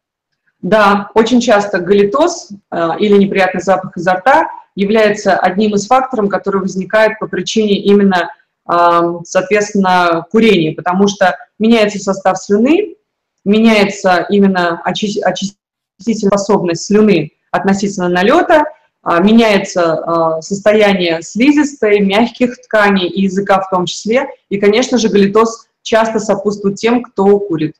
Да, 0.62 1.10
очень 1.14 1.40
часто 1.40 1.80
галитоз 1.80 2.50
э, 2.70 2.88
или 2.98 3.18
неприятный 3.18 3.60
запах 3.60 3.96
изо 3.96 4.14
рта 4.14 4.48
является 4.76 5.36
одним 5.36 5.74
из 5.74 5.86
факторов, 5.86 6.30
который 6.30 6.60
возникает 6.60 7.18
по 7.18 7.26
причине 7.26 7.78
именно 7.80 8.30
соответственно, 8.66 10.26
курение, 10.30 10.72
потому 10.72 11.06
что 11.06 11.36
меняется 11.58 11.98
состав 11.98 12.38
слюны, 12.38 12.96
меняется 13.44 14.26
именно 14.30 14.80
очистительная 14.82 16.30
способность 16.30 16.86
слюны 16.86 17.32
относительно 17.50 18.08
налета, 18.08 18.64
а, 19.02 19.20
меняется 19.20 19.94
а, 19.94 20.40
состояние 20.40 21.20
слизистой, 21.20 22.00
мягких 22.00 22.58
тканей 22.62 23.08
и 23.08 23.22
языка 23.22 23.60
в 23.60 23.68
том 23.68 23.84
числе, 23.84 24.28
и, 24.48 24.58
конечно 24.58 24.96
же, 24.96 25.10
галитоз 25.10 25.68
часто 25.82 26.18
сопутствует 26.18 26.76
тем, 26.76 27.02
кто 27.02 27.38
курит. 27.38 27.76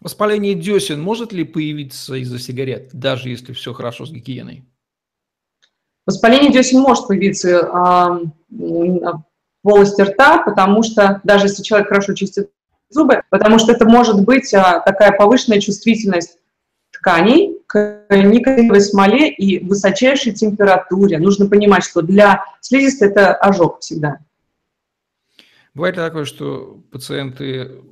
Воспаление 0.00 0.54
десен 0.54 1.00
может 1.00 1.32
ли 1.32 1.44
появиться 1.44 2.16
из-за 2.16 2.38
сигарет, 2.40 2.90
даже 2.92 3.30
если 3.30 3.52
все 3.52 3.72
хорошо 3.72 4.06
с 4.06 4.10
гигиеной? 4.10 4.64
Воспаление 6.04 6.52
десен 6.52 6.80
может 6.80 7.06
появиться 7.06 7.70
полости 9.64 10.02
рта, 10.02 10.42
потому 10.42 10.82
что 10.82 11.22
даже 11.24 11.46
если 11.46 11.62
человек 11.62 11.88
хорошо 11.88 12.12
чистит 12.12 12.50
зубы, 12.90 13.22
потому 13.30 13.58
что 13.58 13.72
это 13.72 13.86
может 13.86 14.22
быть 14.22 14.52
а, 14.52 14.80
такая 14.80 15.10
повышенная 15.12 15.58
чувствительность 15.58 16.38
тканей 16.92 17.58
к 17.66 18.06
никотиновой 18.10 18.82
смоле 18.82 19.30
и 19.30 19.64
высочайшей 19.64 20.34
температуре. 20.34 21.18
Нужно 21.18 21.48
понимать, 21.48 21.82
что 21.82 22.02
для 22.02 22.44
слизистой 22.60 23.08
это 23.08 23.34
ожог 23.34 23.80
всегда. 23.80 24.18
Бывает 25.72 25.96
ли 25.96 26.02
такое, 26.02 26.26
что 26.26 26.82
пациенты 26.92 27.82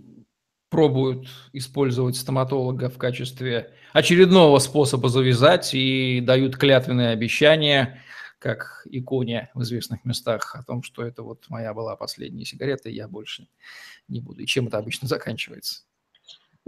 пробуют 0.68 1.26
использовать 1.54 2.16
стоматолога 2.16 2.90
в 2.90 2.98
качестве 2.98 3.70
очередного 3.94 4.58
способа 4.58 5.08
завязать 5.08 5.70
и 5.72 6.20
дают 6.20 6.56
клятвенные 6.56 7.08
обещания– 7.08 7.98
как 8.42 8.87
иконе 8.90 9.50
в 9.55 9.62
известных 9.62 10.05
местах 10.05 10.57
о 10.57 10.64
том, 10.64 10.83
что 10.83 11.05
это 11.05 11.22
вот 11.22 11.46
моя 11.48 11.72
была 11.72 11.94
последняя 11.94 12.44
сигарета, 12.44 12.88
и 12.88 12.94
я 12.94 13.07
больше 13.07 13.46
не 14.09 14.20
буду. 14.20 14.42
И 14.42 14.46
чем 14.46 14.66
это 14.66 14.78
обычно 14.78 15.07
заканчивается? 15.07 15.83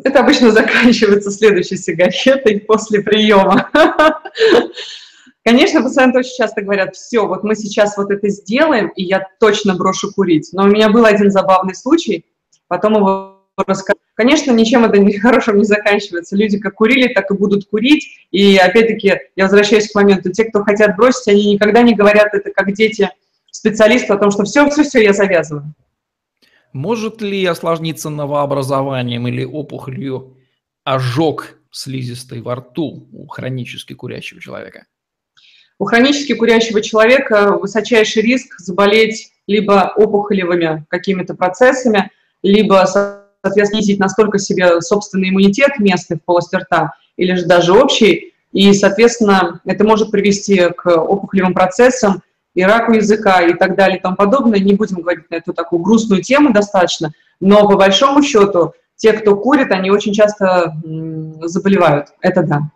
Это 0.02 0.20
обычно 0.20 0.52
заканчивается 0.52 1.30
следующей 1.30 1.76
сигаретой 1.76 2.60
после 2.60 3.02
приема. 3.02 3.70
Конечно, 5.44 5.82
пациенты 5.82 6.20
очень 6.20 6.36
часто 6.36 6.62
говорят, 6.62 6.94
все, 6.94 7.26
вот 7.26 7.44
мы 7.44 7.54
сейчас 7.54 7.96
вот 7.98 8.10
это 8.10 8.28
сделаем, 8.30 8.88
и 8.90 9.02
я 9.02 9.26
точно 9.40 9.74
брошу 9.74 10.12
курить. 10.12 10.50
Но 10.52 10.64
у 10.64 10.68
меня 10.68 10.88
был 10.88 11.04
один 11.04 11.30
забавный 11.30 11.74
случай, 11.74 12.24
потом 12.66 12.94
его 12.94 13.33
рассказать. 13.56 14.00
Конечно, 14.14 14.52
ничем 14.52 14.84
это 14.84 14.98
хорошим 15.20 15.58
не 15.58 15.64
заканчивается. 15.64 16.36
Люди 16.36 16.58
как 16.58 16.74
курили, 16.74 17.12
так 17.12 17.30
и 17.30 17.34
будут 17.34 17.68
курить. 17.68 18.06
И 18.30 18.56
опять-таки, 18.56 19.20
я 19.36 19.44
возвращаюсь 19.44 19.90
к 19.90 19.94
моменту, 19.94 20.32
те, 20.32 20.44
кто 20.44 20.62
хотят 20.62 20.96
бросить, 20.96 21.28
они 21.28 21.54
никогда 21.54 21.82
не 21.82 21.94
говорят 21.94 22.34
это 22.34 22.50
как 22.50 22.72
дети 22.72 23.10
специалисты 23.50 24.12
о 24.12 24.18
том, 24.18 24.30
что 24.30 24.44
все, 24.44 24.68
все, 24.70 24.82
все, 24.82 25.02
я 25.02 25.12
завязываю. 25.12 25.74
Может 26.72 27.22
ли 27.22 27.44
осложниться 27.44 28.10
новообразованием 28.10 29.28
или 29.28 29.44
опухолью 29.44 30.36
ожог 30.82 31.56
слизистой 31.70 32.40
во 32.40 32.56
рту 32.56 33.08
у 33.12 33.28
хронически 33.28 33.92
курящего 33.94 34.40
человека? 34.40 34.86
У 35.78 35.84
хронически 35.84 36.34
курящего 36.34 36.80
человека 36.82 37.56
высочайший 37.56 38.22
риск 38.22 38.58
заболеть 38.58 39.32
либо 39.46 39.92
опухолевыми 39.96 40.84
какими-то 40.88 41.34
процессами, 41.34 42.10
либо 42.42 42.84
соответственно, 43.44 43.82
снизить 43.82 44.00
настолько 44.00 44.38
себе 44.38 44.80
собственный 44.80 45.28
иммунитет 45.28 45.78
местный 45.78 46.16
в 46.16 46.24
полости 46.24 46.56
рта 46.56 46.94
или 47.16 47.34
же 47.34 47.44
даже 47.44 47.72
общий, 47.72 48.32
и, 48.52 48.72
соответственно, 48.72 49.60
это 49.64 49.84
может 49.84 50.10
привести 50.10 50.68
к 50.76 50.86
опухолевым 50.96 51.54
процессам, 51.54 52.22
и 52.54 52.62
раку 52.62 52.92
языка 52.92 53.42
и 53.42 53.54
так 53.54 53.76
далее 53.76 53.98
и 53.98 54.00
тому 54.00 54.16
подобное. 54.16 54.60
Не 54.60 54.74
будем 54.74 55.02
говорить 55.02 55.28
на 55.30 55.36
эту 55.36 55.52
такую 55.52 55.82
грустную 55.82 56.22
тему 56.22 56.52
достаточно, 56.52 57.12
но 57.40 57.68
по 57.68 57.76
большому 57.76 58.22
счету 58.22 58.74
те, 58.96 59.12
кто 59.12 59.36
курит, 59.36 59.72
они 59.72 59.90
очень 59.90 60.14
часто 60.14 60.72
заболевают. 61.42 62.08
Это 62.20 62.42
да. 62.44 62.70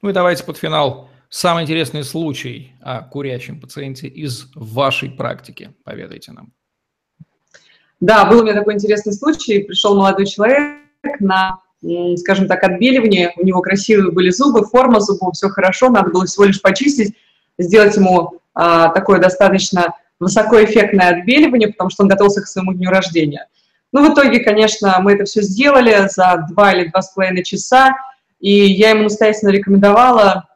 Ну 0.00 0.08
и 0.08 0.12
давайте 0.14 0.44
под 0.44 0.56
финал 0.56 1.10
самый 1.28 1.64
интересный 1.64 2.04
случай 2.04 2.72
о 2.80 3.02
курящем 3.02 3.60
пациенте 3.60 4.08
из 4.08 4.50
вашей 4.54 5.10
практики. 5.10 5.74
Поведайте 5.84 6.32
нам. 6.32 6.52
Да, 8.00 8.24
был 8.24 8.40
у 8.40 8.42
меня 8.42 8.54
такой 8.54 8.74
интересный 8.74 9.12
случай. 9.12 9.60
Пришел 9.60 9.94
молодой 9.94 10.26
человек 10.26 10.78
на, 11.20 11.58
скажем 12.16 12.48
так, 12.48 12.64
отбеливание. 12.64 13.32
У 13.36 13.44
него 13.44 13.60
красивые 13.60 14.10
были 14.10 14.30
зубы, 14.30 14.64
форма 14.64 15.00
зубов, 15.00 15.34
все 15.34 15.48
хорошо. 15.48 15.90
Надо 15.90 16.10
было 16.10 16.26
всего 16.26 16.44
лишь 16.44 16.62
почистить, 16.62 17.14
сделать 17.58 17.96
ему 17.96 18.40
а, 18.54 18.88
такое 18.88 19.20
достаточно 19.20 19.94
высокоэффектное 20.18 21.10
отбеливание, 21.10 21.68
потому 21.68 21.90
что 21.90 22.02
он 22.02 22.08
готовился 22.08 22.42
к 22.42 22.46
своему 22.46 22.72
дню 22.72 22.90
рождения. 22.90 23.48
Ну, 23.92 24.08
в 24.08 24.12
итоге, 24.12 24.40
конечно, 24.40 24.98
мы 25.00 25.14
это 25.14 25.24
все 25.24 25.42
сделали 25.42 26.08
за 26.08 26.46
два 26.50 26.72
или 26.72 26.88
два 26.88 27.02
с 27.02 27.12
половиной 27.12 27.42
часа, 27.42 27.92
и 28.38 28.50
я 28.50 28.90
ему 28.90 29.04
настоятельно 29.04 29.50
рекомендовала, 29.50 30.46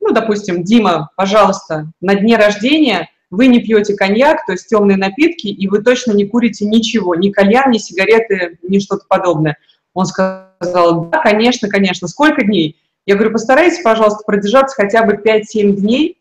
ну, 0.00 0.12
допустим, 0.12 0.64
Дима, 0.64 1.10
пожалуйста, 1.16 1.92
на 2.00 2.14
дне 2.14 2.36
рождения 2.36 3.10
вы 3.32 3.46
не 3.46 3.60
пьете 3.60 3.94
коньяк, 3.94 4.44
то 4.44 4.52
есть 4.52 4.68
темные 4.68 4.98
напитки, 4.98 5.46
и 5.46 5.66
вы 5.66 5.82
точно 5.82 6.12
не 6.12 6.26
курите 6.26 6.66
ничего, 6.66 7.14
ни 7.14 7.30
кальян, 7.30 7.70
ни 7.70 7.78
сигареты, 7.78 8.58
ни 8.62 8.78
что-то 8.78 9.06
подобное. 9.08 9.56
Он 9.94 10.04
сказал, 10.04 11.06
да, 11.06 11.18
конечно, 11.22 11.68
конечно, 11.68 12.08
сколько 12.08 12.44
дней? 12.44 12.76
Я 13.06 13.14
говорю, 13.14 13.32
постарайтесь, 13.32 13.82
пожалуйста, 13.82 14.22
продержаться 14.26 14.76
хотя 14.76 15.02
бы 15.02 15.14
5-7 15.14 15.72
дней 15.72 16.18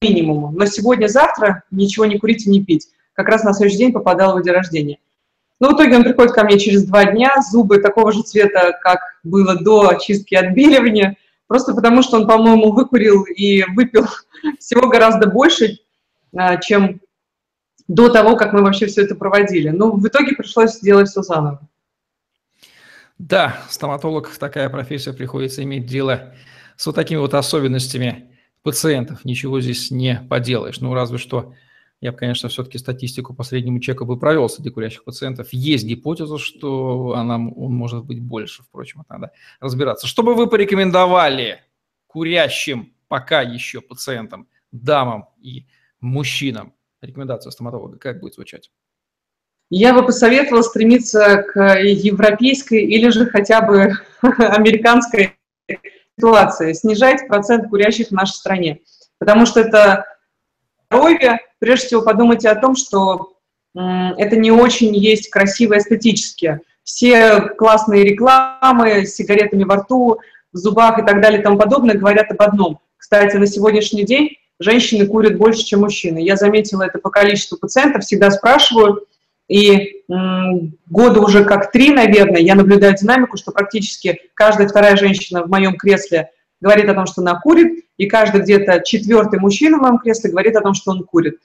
минимуму, 0.00 0.50
но 0.52 0.64
сегодня-завтра 0.64 1.64
ничего 1.70 2.06
не 2.06 2.18
курить 2.18 2.46
и 2.46 2.50
не 2.50 2.64
пить. 2.64 2.88
Как 3.12 3.28
раз 3.28 3.44
на 3.44 3.52
следующий 3.52 3.78
день 3.78 3.92
попадал 3.92 4.30
его 4.30 4.40
день 4.40 4.54
рождения. 4.54 4.98
Но 5.60 5.68
ну, 5.68 5.74
в 5.74 5.76
итоге 5.76 5.96
он 5.96 6.02
приходит 6.02 6.32
ко 6.32 6.44
мне 6.44 6.58
через 6.58 6.84
два 6.84 7.04
дня, 7.04 7.34
зубы 7.50 7.76
такого 7.78 8.10
же 8.10 8.22
цвета, 8.22 8.72
как 8.82 9.00
было 9.22 9.56
до 9.60 9.90
очистки 9.90 10.34
отбеливания, 10.34 11.18
просто 11.46 11.74
потому 11.74 12.02
что 12.02 12.16
он, 12.16 12.26
по-моему, 12.26 12.72
выкурил 12.72 13.24
и 13.24 13.64
выпил 13.76 14.06
всего 14.58 14.88
гораздо 14.88 15.28
больше, 15.28 15.76
чем 16.62 17.00
до 17.88 18.08
того, 18.08 18.36
как 18.36 18.52
мы 18.52 18.62
вообще 18.62 18.86
все 18.86 19.02
это 19.02 19.14
проводили. 19.14 19.68
Ну, 19.68 19.96
в 19.96 20.06
итоге 20.06 20.34
пришлось 20.34 20.74
сделать 20.74 21.08
все 21.08 21.22
заново. 21.22 21.68
Да, 23.18 23.62
стоматолог, 23.68 24.28
такая 24.38 24.68
профессия, 24.68 25.12
приходится 25.12 25.62
иметь 25.62 25.86
дело 25.86 26.34
с 26.76 26.86
вот 26.86 26.94
такими 26.94 27.18
вот 27.18 27.34
особенностями 27.34 28.36
пациентов. 28.62 29.24
Ничего 29.24 29.60
здесь 29.60 29.90
не 29.90 30.26
поделаешь. 30.28 30.80
Ну, 30.80 30.94
разве 30.94 31.18
что 31.18 31.54
я 32.02 32.10
бы, 32.10 32.18
конечно, 32.18 32.48
все-таки 32.48 32.78
статистику 32.78 33.32
по 33.32 33.44
среднему 33.44 33.78
чеку 33.78 34.04
бы 34.04 34.18
провел 34.18 34.48
среди 34.48 34.70
курящих 34.70 35.04
пациентов. 35.04 35.52
Есть 35.52 35.84
гипотеза, 35.84 36.36
что 36.36 37.14
она, 37.14 37.36
он 37.36 37.72
может 37.74 38.04
быть 38.04 38.20
больше, 38.20 38.64
впрочем, 38.64 39.02
это 39.02 39.12
надо 39.12 39.32
разбираться. 39.60 40.08
Что 40.08 40.24
бы 40.24 40.34
вы 40.34 40.48
порекомендовали 40.48 41.60
курящим 42.08 42.92
пока 43.06 43.42
еще 43.42 43.80
пациентам, 43.80 44.48
дамам 44.72 45.28
и 45.40 45.66
мужчинам? 46.02 46.74
Рекомендация 47.00 47.50
стоматолога 47.50 47.98
как 47.98 48.20
будет 48.20 48.34
звучать? 48.34 48.70
Я 49.70 49.94
бы 49.94 50.04
посоветовала 50.04 50.62
стремиться 50.62 51.42
к 51.42 51.80
европейской 51.80 52.84
или 52.84 53.08
же 53.08 53.26
хотя 53.26 53.62
бы 53.62 53.92
американской 54.20 55.38
ситуации, 56.18 56.74
снижать 56.74 57.26
процент 57.26 57.70
курящих 57.70 58.08
в 58.08 58.12
нашей 58.12 58.34
стране. 58.34 58.80
Потому 59.18 59.46
что 59.46 59.60
это 59.60 60.04
здоровье, 60.90 61.40
прежде 61.58 61.86
всего 61.86 62.02
подумайте 62.02 62.50
о 62.50 62.60
том, 62.60 62.76
что 62.76 63.32
это 63.74 64.36
не 64.36 64.50
очень 64.50 64.94
есть 64.94 65.30
красиво 65.30 65.78
эстетически. 65.78 66.60
Все 66.82 67.40
классные 67.40 68.04
рекламы 68.04 69.06
с 69.06 69.14
сигаретами 69.14 69.64
во 69.64 69.76
рту, 69.76 70.20
в 70.52 70.56
зубах 70.56 70.98
и 70.98 71.02
так 71.02 71.22
далее 71.22 71.40
и 71.40 71.42
тому 71.42 71.56
подобное 71.56 71.96
говорят 71.96 72.30
об 72.30 72.42
одном. 72.42 72.80
Кстати, 72.98 73.36
на 73.36 73.46
сегодняшний 73.46 74.04
день 74.04 74.36
женщины 74.60 75.06
курят 75.06 75.36
больше, 75.36 75.64
чем 75.64 75.80
мужчины. 75.80 76.18
Я 76.18 76.36
заметила 76.36 76.82
это 76.82 76.98
по 76.98 77.10
количеству 77.10 77.58
пациентов, 77.58 78.04
всегда 78.04 78.30
спрашиваю, 78.30 79.06
и 79.48 80.02
года 80.08 81.20
уже 81.20 81.44
как 81.44 81.72
три, 81.72 81.90
наверное, 81.90 82.40
я 82.40 82.54
наблюдаю 82.54 82.94
динамику, 82.94 83.36
что 83.36 83.52
практически 83.52 84.20
каждая 84.34 84.68
вторая 84.68 84.96
женщина 84.96 85.42
в 85.42 85.50
моем 85.50 85.76
кресле 85.76 86.30
говорит 86.60 86.88
о 86.88 86.94
том, 86.94 87.06
что 87.06 87.22
она 87.22 87.38
курит, 87.40 87.84
и 87.96 88.06
каждый 88.06 88.42
где-то 88.42 88.82
четвертый 88.84 89.40
мужчина 89.40 89.78
в 89.78 89.82
моем 89.82 89.98
кресле 89.98 90.30
говорит 90.30 90.56
о 90.56 90.60
том, 90.60 90.74
что 90.74 90.92
он 90.92 91.04
курит. 91.04 91.38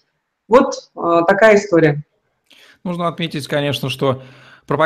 Вот 0.48 0.74
э, 0.96 1.22
такая 1.28 1.58
история. 1.58 2.04
Нужно 2.84 3.08
отметить, 3.08 3.48
конечно, 3.48 3.89
что 3.89 4.22
пропаганда 4.65 4.86